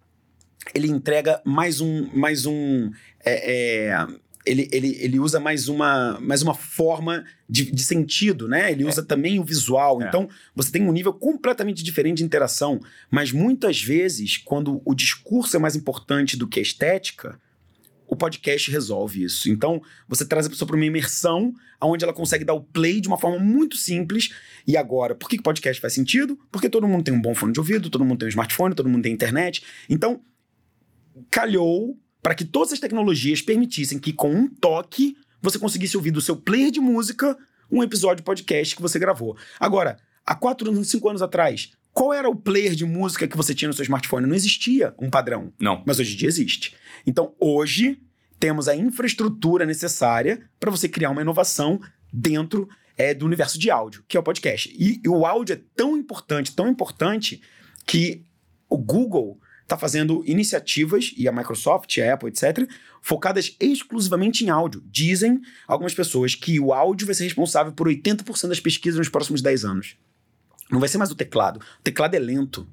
[0.74, 2.90] ele entrega mais um, mais um
[3.26, 4.08] é, é,
[4.48, 8.72] ele, ele, ele usa mais uma, mais uma forma de, de sentido, né?
[8.72, 8.88] Ele é.
[8.88, 10.02] usa também o visual.
[10.02, 10.08] É.
[10.08, 12.80] Então, você tem um nível completamente diferente de interação.
[13.12, 17.40] Mas muitas vezes, quando o discurso é mais importante do que a estética,
[18.08, 19.50] o podcast resolve isso.
[19.50, 23.08] Então, você traz a pessoa para uma imersão onde ela consegue dar o play de
[23.08, 24.30] uma forma muito simples.
[24.66, 26.40] E agora, por que podcast faz sentido?
[26.50, 28.90] Porque todo mundo tem um bom fone de ouvido, todo mundo tem um smartphone, todo
[28.90, 29.64] mundo tem internet.
[29.90, 30.22] Então,
[31.30, 36.20] calhou para que todas as tecnologias permitissem que, com um toque, você conseguisse ouvir do
[36.20, 37.38] seu player de música
[37.72, 39.38] um episódio de podcast que você gravou.
[39.58, 43.56] Agora, há quatro anos, cinco anos atrás, qual era o player de música que você
[43.56, 44.28] tinha no seu smartphone?
[44.28, 45.54] Não existia um padrão.
[45.58, 45.82] Não.
[45.86, 46.76] Mas hoje em dia existe.
[47.06, 47.98] Então, hoje,
[48.38, 51.80] temos a infraestrutura necessária para você criar uma inovação
[52.12, 52.68] dentro
[52.98, 54.70] é, do universo de áudio, que é o podcast.
[54.78, 57.42] E, e o áudio é tão importante, tão importante,
[57.86, 58.26] que
[58.70, 62.68] o Google está fazendo iniciativas, e a Microsoft, a Apple, etc.,
[63.02, 64.82] focadas exclusivamente em áudio.
[64.86, 69.42] Dizem algumas pessoas que o áudio vai ser responsável por 80% das pesquisas nos próximos
[69.42, 69.98] 10 anos.
[70.72, 71.58] Não vai ser mais o teclado.
[71.58, 72.68] O teclado é lento.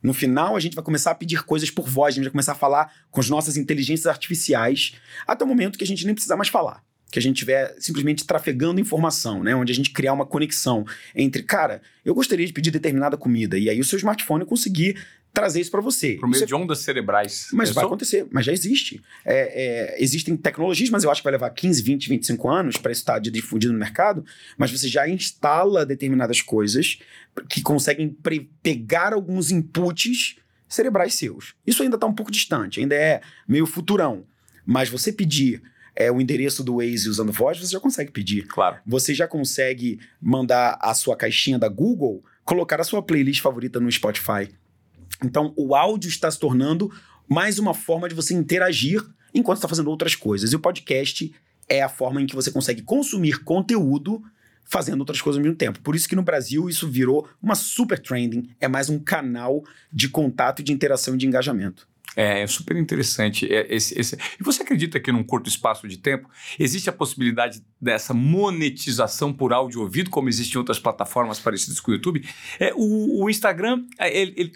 [0.00, 2.52] No final, a gente vai começar a pedir coisas por voz, a gente vai começar
[2.52, 4.94] a falar com as nossas inteligências artificiais,
[5.26, 8.24] até o momento que a gente nem precisa mais falar que a gente estiver simplesmente
[8.24, 9.54] trafegando informação, né?
[9.54, 13.68] Onde a gente criar uma conexão entre, cara, eu gostaria de pedir determinada comida, e
[13.68, 14.96] aí o seu smartphone conseguir
[15.32, 16.14] trazer isso para você.
[16.14, 17.48] Por meio isso de ondas cerebrais.
[17.52, 19.02] Mas vai acontecer, mas já existe.
[19.24, 22.92] É, é, existem tecnologias, mas eu acho que vai levar 15, 20, 25 anos para
[22.92, 24.24] isso estar tá difundido no mercado,
[24.58, 26.98] mas você já instala determinadas coisas
[27.48, 28.16] que conseguem
[28.62, 30.36] pegar alguns inputs
[30.68, 31.54] cerebrais seus.
[31.66, 34.24] Isso ainda está um pouco distante, ainda é meio futurão.
[34.64, 35.62] Mas você pedir
[35.94, 38.46] é, o endereço do Waze usando voz, você já consegue pedir.
[38.46, 38.78] Claro.
[38.86, 43.90] Você já consegue mandar a sua caixinha da Google, colocar a sua playlist favorita no
[43.90, 44.48] Spotify.
[45.24, 46.90] Então, o áudio está se tornando
[47.28, 49.04] mais uma forma de você interagir
[49.34, 50.52] enquanto está fazendo outras coisas.
[50.52, 51.32] E o podcast
[51.68, 54.22] é a forma em que você consegue consumir conteúdo
[54.64, 55.80] fazendo outras coisas ao mesmo tempo.
[55.80, 60.08] Por isso que no Brasil isso virou uma super trending, é mais um canal de
[60.08, 61.88] contato, de interação e de engajamento.
[62.16, 63.52] É, é super interessante.
[63.52, 64.16] É, esse, esse...
[64.38, 69.52] E você acredita que num curto espaço de tempo existe a possibilidade dessa monetização por
[69.52, 72.26] áudio ouvido, como existe em outras plataformas parecidas com o YouTube?
[72.58, 74.52] É, o, o Instagram, é, ele, ele,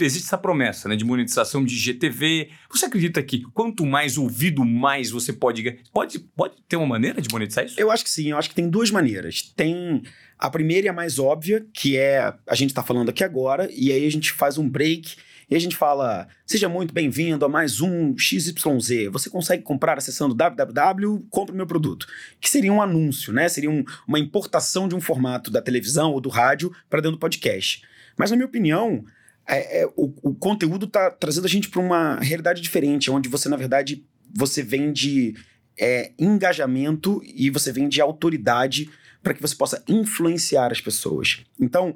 [0.00, 2.50] existe essa promessa né, de monetização de GTV.
[2.70, 7.28] Você acredita que quanto mais ouvido, mais você pode Pode, pode ter uma maneira de
[7.32, 7.80] monetizar isso?
[7.80, 8.30] Eu acho que sim.
[8.30, 9.42] Eu acho que tem duas maneiras.
[9.56, 10.02] Tem
[10.38, 13.92] a primeira e a mais óbvia, que é a gente está falando aqui agora, e
[13.92, 15.16] aí a gente faz um break
[15.50, 19.10] e a gente fala: seja muito bem-vindo a mais um XYZ.
[19.12, 22.06] Você consegue comprar acessando www, compre meu produto.
[22.40, 23.48] Que seria um anúncio, né?
[23.48, 27.20] Seria um, uma importação de um formato da televisão ou do rádio para dentro do
[27.20, 27.82] podcast.
[28.16, 29.04] Mas, na minha opinião,
[29.46, 33.48] é, é, o, o, conteúdo está trazendo a gente para uma realidade diferente, onde você,
[33.48, 35.34] na verdade, você vende
[35.78, 38.90] é, engajamento e você vende autoridade
[39.22, 41.44] para que você possa influenciar as pessoas.
[41.60, 41.94] Então,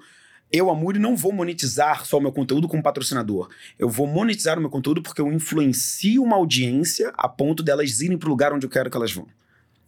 [0.50, 3.50] eu, Amuri, não vou monetizar só o meu conteúdo como patrocinador.
[3.78, 8.16] Eu vou monetizar o meu conteúdo porque eu influencio uma audiência a ponto delas irem
[8.16, 9.26] para o lugar onde eu quero que elas vão.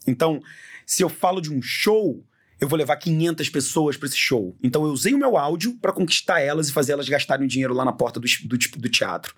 [0.07, 0.41] Então,
[0.85, 2.23] se eu falo de um show,
[2.61, 4.55] eu vou levar 500 pessoas para esse show.
[4.63, 7.85] Então, eu usei o meu áudio para conquistar elas e fazer elas gastarem dinheiro lá
[7.85, 9.35] na porta do, do, do teatro.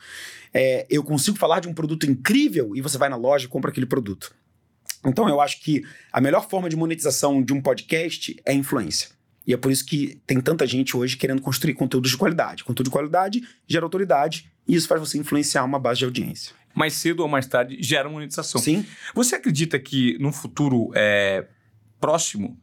[0.52, 3.70] É, eu consigo falar de um produto incrível e você vai na loja e compra
[3.70, 4.34] aquele produto.
[5.04, 9.21] Então, eu acho que a melhor forma de monetização de um podcast é influência.
[9.46, 12.64] E é por isso que tem tanta gente hoje querendo construir conteúdos de qualidade.
[12.64, 16.54] Conteúdo de qualidade gera autoridade e isso faz você influenciar uma base de audiência.
[16.74, 18.60] Mais cedo ou mais tarde gera monetização.
[18.60, 18.86] Sim.
[19.14, 21.46] Você acredita que no futuro é,
[22.00, 22.58] próximo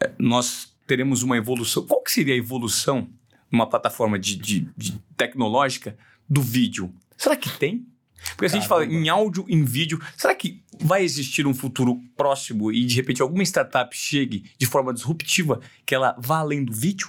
[0.00, 1.86] é, nós teremos uma evolução?
[1.86, 3.08] Qual que seria a evolução
[3.50, 5.96] numa plataforma de, de, de tecnológica
[6.28, 6.92] do vídeo?
[7.16, 7.86] Será que tem?
[8.30, 12.00] Porque se a gente fala em áudio, em vídeo, será que vai existir um futuro
[12.16, 16.72] próximo e de repente alguma startup chegue de forma disruptiva que ela vá além do
[16.72, 17.08] vídeo?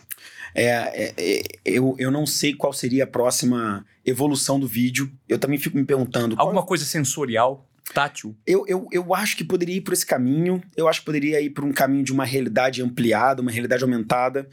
[0.53, 5.11] É, é, é, eu, eu não sei qual seria a próxima evolução do vídeo.
[5.27, 6.35] Eu também fico me perguntando.
[6.37, 6.67] Alguma qual...
[6.67, 7.67] coisa sensorial?
[7.93, 8.35] Tátil?
[8.47, 10.61] Eu, eu, eu acho que poderia ir por esse caminho.
[10.75, 14.49] Eu acho que poderia ir por um caminho de uma realidade ampliada, uma realidade aumentada.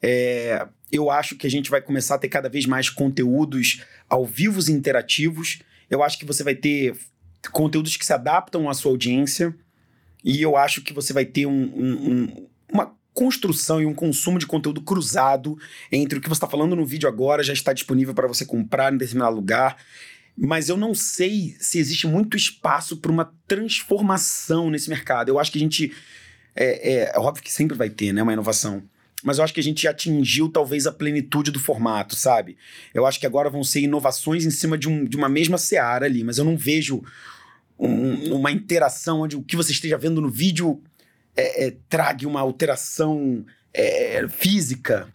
[0.00, 4.26] É, eu acho que a gente vai começar a ter cada vez mais conteúdos ao
[4.26, 5.60] vivo e interativos.
[5.92, 6.96] Eu acho que você vai ter
[7.50, 9.54] conteúdos que se adaptam à sua audiência.
[10.24, 14.38] E eu acho que você vai ter um, um, um, uma construção e um consumo
[14.38, 15.58] de conteúdo cruzado
[15.90, 18.90] entre o que você está falando no vídeo agora, já está disponível para você comprar
[18.90, 19.76] em determinado lugar.
[20.34, 25.28] Mas eu não sei se existe muito espaço para uma transformação nesse mercado.
[25.28, 25.92] Eu acho que a gente.
[26.56, 28.82] É, é, é óbvio que sempre vai ter né, uma inovação
[29.22, 32.56] mas eu acho que a gente atingiu talvez a plenitude do formato, sabe?
[32.92, 36.06] Eu acho que agora vão ser inovações em cima de, um, de uma mesma seara
[36.06, 37.02] ali, mas eu não vejo
[37.78, 40.82] um, uma interação onde o que você esteja vendo no vídeo
[41.36, 45.08] é, é, trague uma alteração é, física.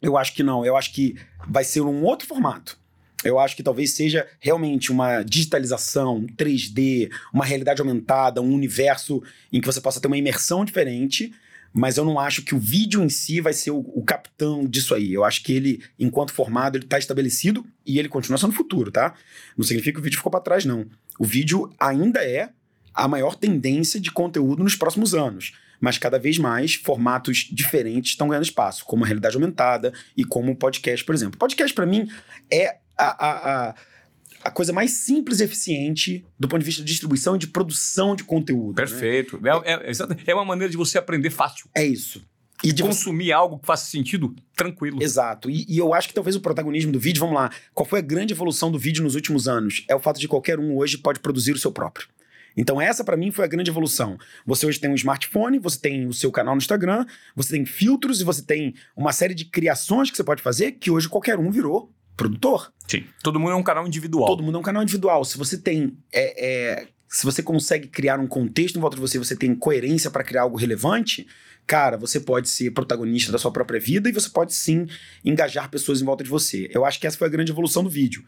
[0.00, 1.16] Eu acho que não, eu acho que
[1.48, 2.78] vai ser um outro formato.
[3.24, 9.22] Eu acho que talvez seja realmente uma digitalização, 3D, uma realidade aumentada, um universo
[9.52, 11.32] em que você possa ter uma imersão diferente,
[11.76, 14.94] mas eu não acho que o vídeo em si vai ser o, o capitão disso
[14.94, 15.12] aí.
[15.12, 19.14] Eu acho que ele, enquanto formado, ele está estabelecido e ele continua sendo futuro, tá?
[19.54, 20.86] Não significa que o vídeo ficou para trás, não.
[21.18, 22.48] O vídeo ainda é
[22.94, 25.52] a maior tendência de conteúdo nos próximos anos.
[25.78, 30.52] Mas cada vez mais formatos diferentes estão ganhando espaço, como a realidade aumentada e como
[30.52, 31.38] o podcast, por exemplo.
[31.38, 32.08] Podcast, para mim,
[32.50, 33.74] é a, a, a
[34.42, 38.14] a coisa mais simples e eficiente do ponto de vista de distribuição e de produção
[38.14, 38.80] de conteúdo.
[38.80, 38.86] Né?
[38.86, 39.40] Perfeito.
[39.40, 39.50] Né?
[39.64, 39.92] É, é,
[40.26, 41.68] é, uma maneira de você aprender fácil.
[41.74, 42.24] É isso.
[42.64, 43.32] E de consumir você...
[43.32, 45.02] algo que faça sentido tranquilo.
[45.02, 45.50] Exato.
[45.50, 48.02] E, e, eu acho que talvez o protagonismo do vídeo, vamos lá, qual foi a
[48.02, 49.84] grande evolução do vídeo nos últimos anos?
[49.88, 52.08] É o fato de qualquer um hoje pode produzir o seu próprio.
[52.56, 54.16] Então, essa para mim foi a grande evolução.
[54.46, 58.22] Você hoje tem um smartphone, você tem o seu canal no Instagram, você tem filtros
[58.22, 61.50] e você tem uma série de criações que você pode fazer que hoje qualquer um
[61.50, 62.72] virou produtor.
[62.86, 63.04] Sim.
[63.22, 64.26] Todo mundo é um canal individual.
[64.26, 65.24] Todo mundo é um canal individual.
[65.24, 65.96] Se você tem.
[66.12, 70.10] É, é, se você consegue criar um contexto em volta de você, você tem coerência
[70.10, 71.26] para criar algo relevante,
[71.66, 74.86] cara, você pode ser protagonista da sua própria vida e você pode sim
[75.24, 76.68] engajar pessoas em volta de você.
[76.72, 78.24] Eu acho que essa foi a grande evolução do vídeo.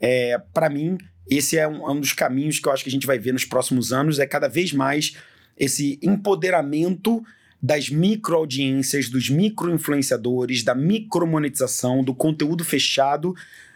[0.00, 0.96] É, para mim,
[1.28, 3.44] esse é um, um dos caminhos que eu acho que a gente vai ver nos
[3.44, 5.14] próximos anos, é cada vez mais
[5.56, 7.22] esse empoderamento
[7.62, 13.34] das microaudiências, dos micro-influenciadores, da micromonetização, do conteúdo fechado,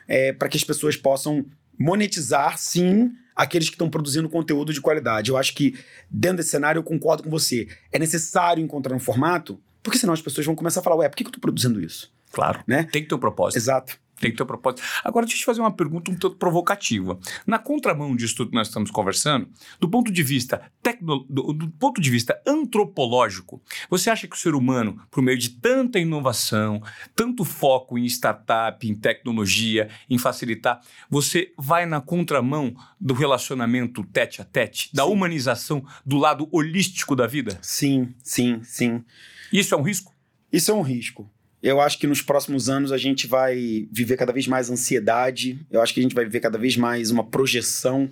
[0.08, 1.46] é, para que as pessoas possam
[1.78, 5.30] monetizar, sim, aqueles que estão produzindo conteúdo de qualidade.
[5.30, 5.78] Eu acho que,
[6.10, 7.68] dentro desse cenário, eu concordo com você.
[7.92, 11.16] É necessário encontrar um formato, porque senão as pessoas vão começar a falar, ué, por
[11.16, 12.12] que, que eu estou produzindo isso?
[12.32, 12.64] Claro.
[12.66, 12.88] Né?
[12.90, 13.58] Tem que ter um propósito.
[13.58, 13.98] Exato.
[14.20, 14.82] Tem que ter um propósito.
[15.04, 17.18] Agora, deixa eu te fazer uma pergunta um tanto provocativa.
[17.46, 19.48] Na contramão disso tudo que nós estamos conversando,
[19.78, 23.60] do ponto de vista tecno, do, do, ponto de vista antropológico,
[23.90, 26.82] você acha que o ser humano, por meio de tanta inovação,
[27.14, 34.40] tanto foco em startup, em tecnologia, em facilitar, você vai na contramão do relacionamento tete
[34.40, 35.10] a tete, da sim.
[35.10, 37.58] humanização, do lado holístico da vida?
[37.60, 39.04] Sim, sim, sim.
[39.52, 40.12] Isso é um risco?
[40.52, 41.30] Isso é um risco.
[41.66, 45.82] Eu acho que nos próximos anos a gente vai viver cada vez mais ansiedade, eu
[45.82, 48.08] acho que a gente vai viver cada vez mais uma projeção.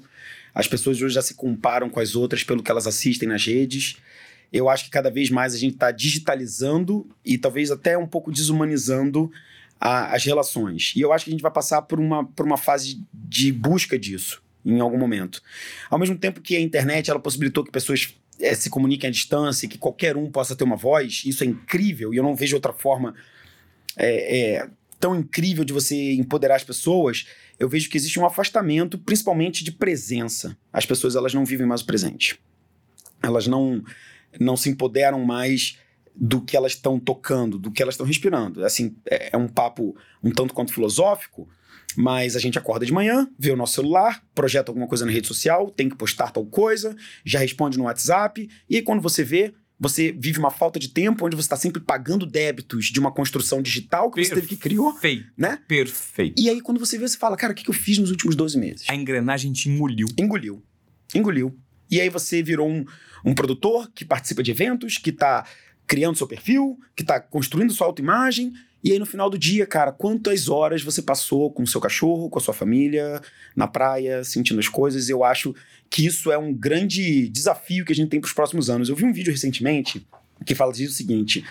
[0.53, 3.95] As pessoas hoje já se comparam com as outras pelo que elas assistem nas redes.
[4.53, 8.33] Eu acho que cada vez mais a gente está digitalizando e talvez até um pouco
[8.33, 9.31] desumanizando
[9.81, 10.93] a, as relações.
[10.97, 13.97] E eu acho que a gente vai passar por uma, por uma fase de busca
[13.97, 15.41] disso em algum momento.
[15.89, 19.69] Ao mesmo tempo que a internet ela possibilitou que pessoas é, se comuniquem à distância,
[19.69, 22.73] que qualquer um possa ter uma voz, isso é incrível e eu não vejo outra
[22.73, 23.15] forma
[23.97, 27.27] é, é, tão incrível de você empoderar as pessoas,
[27.59, 30.57] eu vejo que existe um afastamento, principalmente de presença.
[30.73, 32.41] As pessoas elas não vivem mais o presente.
[33.23, 33.83] Elas não,
[34.41, 35.79] não se empoderam mais
[36.15, 38.65] do que elas estão tocando, do que elas estão respirando.
[38.65, 41.49] Assim, é, é um papo um tanto quanto filosófico,
[41.97, 45.27] mas a gente acorda de manhã, vê o nosso celular, projeta alguma coisa na rede
[45.27, 49.55] social, tem que postar tal coisa, já responde no WhatsApp, e aí quando você vê,
[49.79, 53.61] você vive uma falta de tempo onde você está sempre pagando débitos de uma construção
[53.61, 54.35] digital que Perfeito.
[54.35, 54.93] você teve que criar.
[54.93, 55.27] Perfeito.
[55.37, 55.59] Né?
[55.67, 56.41] Perfeito.
[56.41, 58.59] E aí, quando você vê, você fala, cara, o que eu fiz nos últimos 12
[58.59, 58.85] meses?
[58.89, 60.07] A engrenagem te engoliu.
[60.19, 60.63] Engoliu.
[61.15, 61.59] Engoliu.
[61.91, 62.85] E aí você virou um,
[63.25, 65.45] um produtor que participa de eventos, que está
[65.87, 68.53] criando seu perfil, que está construindo sua autoimagem
[68.85, 72.29] e aí, no final do dia, cara, quantas horas você passou com o seu cachorro,
[72.29, 73.19] com a sua família,
[73.57, 75.09] na praia, sentindo as coisas?
[75.09, 75.55] Eu acho
[75.89, 78.91] que isso é um grande desafio que a gente tem para os próximos anos.
[78.91, 80.07] Eu vi um vídeo recentemente
[80.45, 81.43] que fala o seguinte.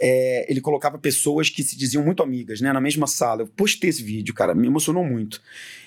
[0.00, 3.42] É, ele colocava pessoas que se diziam muito amigas, né, na mesma sala.
[3.42, 5.42] Eu postei esse vídeo, cara, me emocionou muito.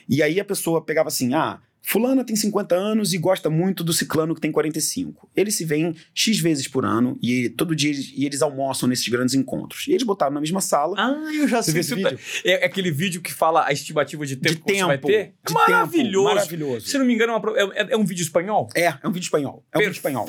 [0.07, 3.91] E aí a pessoa pegava assim: ah, Fulana tem 50 anos e gosta muito do
[3.91, 5.29] ciclano que tem 45.
[5.35, 9.07] Eles se veem X vezes por ano e todo dia eles, e eles almoçam nesses
[9.07, 9.87] grandes encontros.
[9.87, 10.95] E eles botaram na mesma sala.
[10.97, 12.17] Ah, eu já sei esse vídeo.
[12.45, 15.33] É aquele vídeo que fala a estimativa de tempo de que tempo, você vai ter?
[15.45, 16.27] De maravilhoso.
[16.27, 16.87] Tempo, maravilhoso.
[16.87, 18.69] Se não me engano, é, uma, é, é, um vídeo espanhol?
[18.75, 19.65] É, é um vídeo espanhol.
[19.71, 19.87] É um Perfeito.
[19.87, 20.25] vídeo espanhol.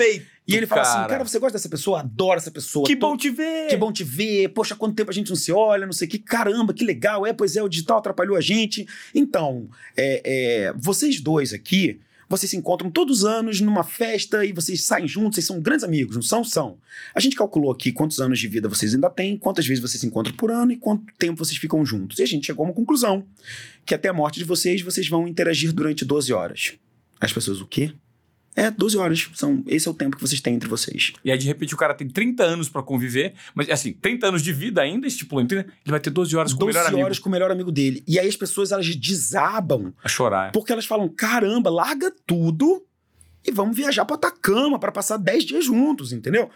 [0.47, 1.03] E ele fala assim, cara.
[1.03, 2.01] assim: cara, você gosta dessa pessoa?
[2.01, 2.87] Adoro essa pessoa.
[2.87, 3.11] Que Tô...
[3.11, 3.69] bom te ver!
[3.69, 4.49] Que bom te ver.
[4.49, 6.19] Poxa, quanto tempo a gente não se olha, não sei o que.
[6.19, 7.27] Caramba, que legal.
[7.27, 8.87] É, pois é, o digital atrapalhou a gente.
[9.15, 12.01] Então, é, é, vocês dois aqui
[12.33, 15.85] vocês se encontram todos os anos numa festa e vocês saem juntos, vocês são grandes
[15.85, 16.43] amigos, não são?
[16.43, 16.79] São.
[17.15, 20.07] A gente calculou aqui quantos anos de vida vocês ainda têm, quantas vezes vocês se
[20.07, 22.19] encontram por ano e quanto tempo vocês ficam juntos.
[22.19, 23.27] E a gente chegou a uma conclusão:
[23.85, 26.73] que até a morte de vocês, vocês vão interagir durante 12 horas.
[27.21, 27.93] As pessoas, o quê?
[28.55, 29.31] É, 12 horas.
[29.35, 31.13] São, esse é o tempo que vocês têm entre vocês.
[31.25, 34.43] E aí, de repente, o cara tem 30 anos para conviver, mas assim, 30 anos
[34.43, 36.93] de vida ainda, estipulando, ele vai ter 12 horas com o melhor amigo.
[36.93, 38.03] 12 horas com o melhor amigo dele.
[38.07, 39.93] E aí as pessoas, elas desabam.
[40.03, 40.53] A chorar.
[40.53, 42.85] Porque elas falam, caramba, larga tudo
[43.45, 46.49] e vamos viajar para Atacama para passar 10 dias juntos, entendeu?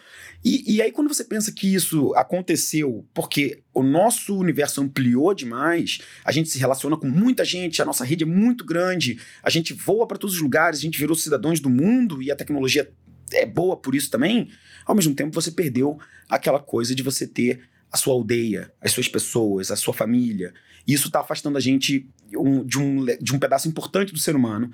[0.44, 5.98] E, e, aí, quando você pensa que isso aconteceu porque o nosso universo ampliou demais,
[6.24, 9.72] a gente se relaciona com muita gente, a nossa rede é muito grande, a gente
[9.72, 12.88] voa para todos os lugares, a gente virou cidadãos do mundo e a tecnologia
[13.32, 14.48] é boa por isso também,
[14.84, 19.08] ao mesmo tempo você perdeu aquela coisa de você ter a sua aldeia, as suas
[19.08, 20.52] pessoas, a sua família.
[20.86, 24.70] E isso está afastando a gente de, um, de um pedaço importante do ser humano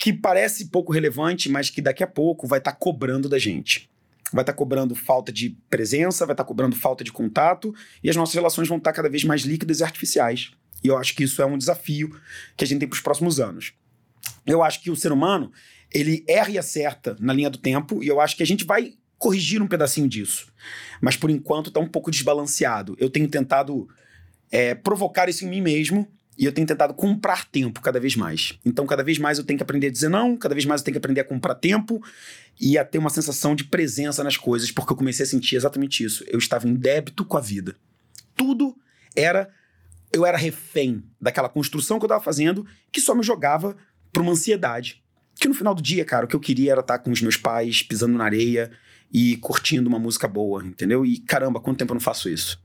[0.00, 3.90] que parece pouco relevante, mas que daqui a pouco vai estar tá cobrando da gente.
[4.32, 8.08] Vai estar tá cobrando falta de presença, vai estar tá cobrando falta de contato, e
[8.08, 10.52] as nossas relações vão estar tá cada vez mais líquidas e artificiais.
[10.82, 12.18] E eu acho que isso é um desafio
[12.56, 13.74] que a gente tem para os próximos anos.
[14.46, 15.52] Eu acho que o ser humano,
[15.92, 18.94] ele erra e acerta na linha do tempo, e eu acho que a gente vai
[19.18, 20.50] corrigir um pedacinho disso.
[20.98, 22.96] Mas por enquanto está um pouco desbalanceado.
[22.98, 23.86] Eu tenho tentado
[24.50, 26.08] é, provocar isso em mim mesmo
[26.40, 28.58] e eu tenho tentado comprar tempo cada vez mais.
[28.64, 30.86] Então, cada vez mais eu tenho que aprender a dizer não, cada vez mais eu
[30.86, 32.02] tenho que aprender a comprar tempo
[32.58, 36.02] e a ter uma sensação de presença nas coisas, porque eu comecei a sentir exatamente
[36.02, 36.24] isso.
[36.28, 37.76] Eu estava em débito com a vida.
[38.34, 38.74] Tudo
[39.14, 39.50] era.
[40.10, 43.76] Eu era refém daquela construção que eu estava fazendo que só me jogava
[44.10, 45.04] para uma ansiedade.
[45.38, 47.36] Que no final do dia, cara, o que eu queria era estar com os meus
[47.36, 48.70] pais, pisando na areia
[49.12, 51.04] e curtindo uma música boa, entendeu?
[51.04, 52.58] E caramba, quanto tempo eu não faço isso?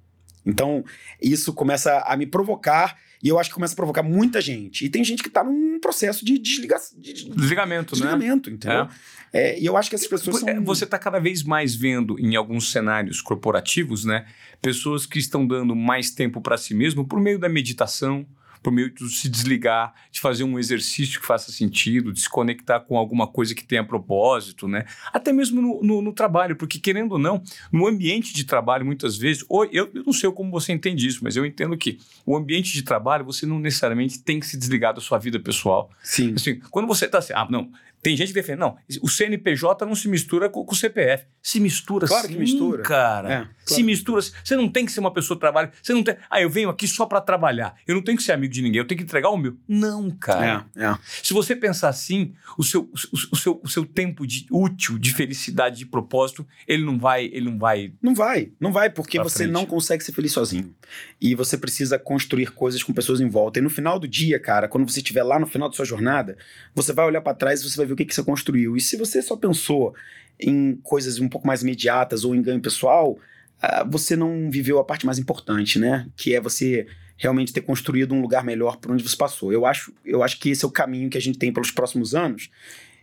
[0.45, 0.85] Então,
[1.21, 4.85] isso começa a me provocar e eu acho que começa a provocar muita gente.
[4.85, 8.55] E tem gente que está num processo de, desliga, de desligamento, desligamento, né?
[8.55, 8.81] entendeu?
[8.81, 8.89] É.
[9.33, 10.63] É, e eu acho que essas pessoas são...
[10.63, 14.27] Você está cada vez mais vendo em alguns cenários corporativos, né?
[14.61, 18.27] Pessoas que estão dando mais tempo para si mesmo por meio da meditação,
[18.61, 22.79] por meio de se desligar, de fazer um exercício que faça sentido, de se conectar
[22.79, 24.85] com alguma coisa que tenha propósito, né?
[25.13, 27.41] Até mesmo no, no, no trabalho, porque querendo ou não,
[27.71, 31.23] no ambiente de trabalho, muitas vezes, ou eu, eu não sei como você entende isso,
[31.23, 34.93] mas eu entendo que o ambiente de trabalho, você não necessariamente tem que se desligar
[34.93, 35.89] da sua vida pessoal.
[36.03, 36.33] Sim.
[36.35, 37.71] Assim, quando você está assim, ah, não,
[38.05, 41.25] tem gente que defende, não, o CNPJ não se mistura com, com o CPF.
[41.41, 42.83] Se mistura Claro sim, que mistura.
[42.83, 43.27] cara.
[43.27, 43.49] É, claro.
[43.63, 44.21] Se mistura.
[44.21, 45.71] Você não tem que ser uma pessoa que trabalha.
[45.81, 46.15] Você não tem.
[46.29, 47.75] Ah, eu venho aqui só para trabalhar.
[47.87, 48.77] Eu não tenho que ser amigo de ninguém.
[48.77, 49.57] Eu tenho que entregar o meu.
[49.67, 50.67] Não, cara.
[50.75, 50.97] É, é.
[51.23, 55.11] Se você pensar assim, o seu, o, o seu, o seu tempo de útil, de
[55.11, 57.91] felicidade, de propósito, ele não vai, ele não vai.
[57.99, 59.51] Não vai, não vai, porque você frente.
[59.51, 60.75] não consegue ser feliz sozinho.
[61.19, 63.57] E você precisa construir coisas com pessoas em volta.
[63.57, 66.37] E no final do dia, cara, quando você estiver lá no final da sua jornada,
[66.75, 68.77] você vai olhar pra trás e você vai ver o que, que você construiu.
[68.77, 69.95] E se você só pensou
[70.39, 73.17] em coisas um pouco mais imediatas ou em ganho pessoal,
[73.61, 76.07] ah, você não viveu a parte mais importante, né?
[76.15, 76.85] Que é você
[77.17, 79.51] realmente ter construído um lugar melhor por onde você passou.
[79.53, 82.13] Eu acho, eu acho que esse é o caminho que a gente tem pelos próximos
[82.13, 82.49] anos.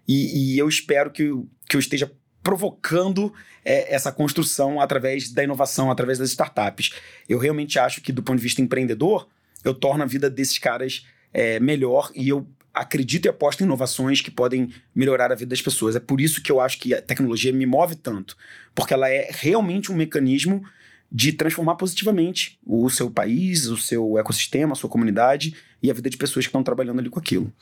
[0.07, 2.13] E, e eu espero que, eu- que eu esteja
[2.43, 3.33] provocando
[3.65, 6.91] é, essa construção através da inovação, através das startups.
[7.29, 9.29] Eu realmente acho que, do ponto de vista empreendedor,
[9.65, 14.21] eu torno a vida desses caras é, melhor e eu acredito e aposto em inovações
[14.21, 15.97] que podem melhorar a vida das pessoas.
[15.97, 18.37] É por isso que eu acho que a tecnologia me move tanto,
[18.75, 20.65] porque ela é realmente um mecanismo
[21.11, 26.09] de transformar positivamente o seu país, o seu ecossistema, a sua comunidade e a vida
[26.09, 27.53] de pessoas que estão trabalhando ali com aquilo.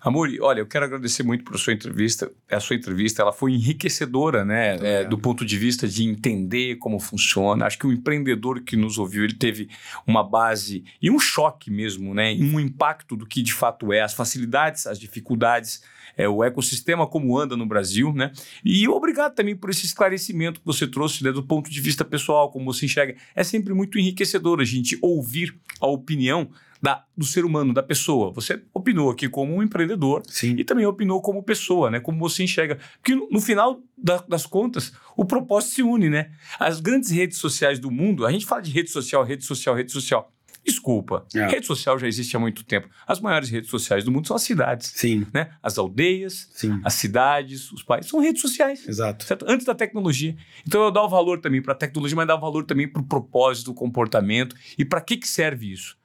[0.00, 2.30] Amori, olha, eu quero agradecer muito por sua entrevista.
[2.50, 4.76] A sua entrevista ela foi enriquecedora, né?
[4.80, 7.66] é, do ponto de vista de entender como funciona.
[7.66, 9.68] Acho que o empreendedor que nos ouviu, ele teve
[10.06, 12.34] uma base e um choque mesmo, né?
[12.34, 15.82] E um impacto do que de fato é, as facilidades, as dificuldades,
[16.16, 18.32] é, o ecossistema como anda no Brasil, né?
[18.64, 22.50] E obrigado também por esse esclarecimento que você trouxe né, do ponto de vista pessoal,
[22.50, 23.16] como você enxerga.
[23.34, 26.50] É sempre muito enriquecedor a gente ouvir a opinião
[26.80, 28.32] da, do ser humano, da pessoa.
[28.32, 30.54] Você opinou aqui como um empreendedor Sim.
[30.58, 32.00] e também opinou como pessoa, né?
[32.00, 32.78] Como você enxerga.
[33.00, 36.30] Porque no, no final da- das contas, o propósito se une, né?
[36.58, 39.90] As grandes redes sociais do mundo, a gente fala de rede social, rede social, rede
[39.92, 40.32] social.
[40.64, 41.46] Desculpa, É.
[41.46, 42.88] rede social já existe há muito tempo.
[43.06, 45.50] As maiores redes sociais do mundo são as cidades, Sim, né?
[45.62, 46.78] As aldeias, sim.
[46.84, 48.86] as cidades, os países, são redes sociais.
[48.86, 49.24] Exato.
[49.24, 49.46] Certo?
[49.48, 50.36] Antes da tecnologia.
[50.66, 53.04] Então eu dou o valor também para a tecnologia, mas dá valor também para o
[53.06, 55.96] propósito, o comportamento e para que, que serve isso.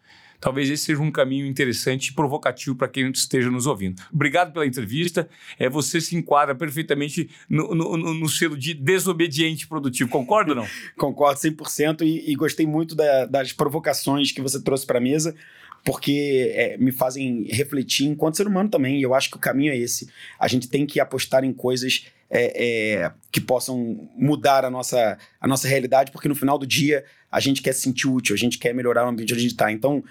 [0.44, 4.02] Talvez esse seja um caminho interessante e provocativo para quem esteja nos ouvindo.
[4.12, 5.30] Obrigado pela entrevista.
[5.58, 10.10] É, você se enquadra perfeitamente no, no, no- selo de desobediente produtivo.
[10.10, 10.68] Concorda ou não?
[11.00, 15.34] Concordo 100% e, e gostei muito da- das provocações que você trouxe para a mesa,
[15.86, 19.00] porque é, me fazem refletir enquanto ser humano também.
[19.00, 20.10] E eu acho que o caminho é esse.
[20.38, 25.48] A gente tem que apostar em coisas é, é, que possam mudar a nossa, a
[25.48, 28.58] nossa realidade, porque no final do dia a gente quer se sentir útil, a gente
[28.58, 29.72] quer melhorar o ambiente onde a gente está.
[29.72, 30.04] Então,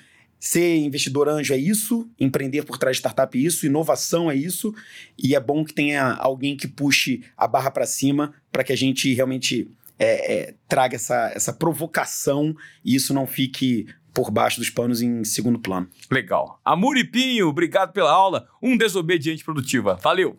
[0.45, 4.75] ser investidor anjo é isso, empreender por trás de startup é isso, inovação é isso,
[5.17, 8.77] e é bom que tenha alguém que puxe a barra para cima para que a
[8.77, 9.71] gente realmente
[10.01, 15.23] é, é, traga essa, essa provocação e isso não fique por baixo dos panos em
[15.23, 15.89] segundo plano.
[16.11, 16.61] Legal.
[16.65, 18.49] Amor e Pinho, obrigado pela aula.
[18.61, 19.97] Um desobediente produtiva.
[20.03, 20.31] Valeu!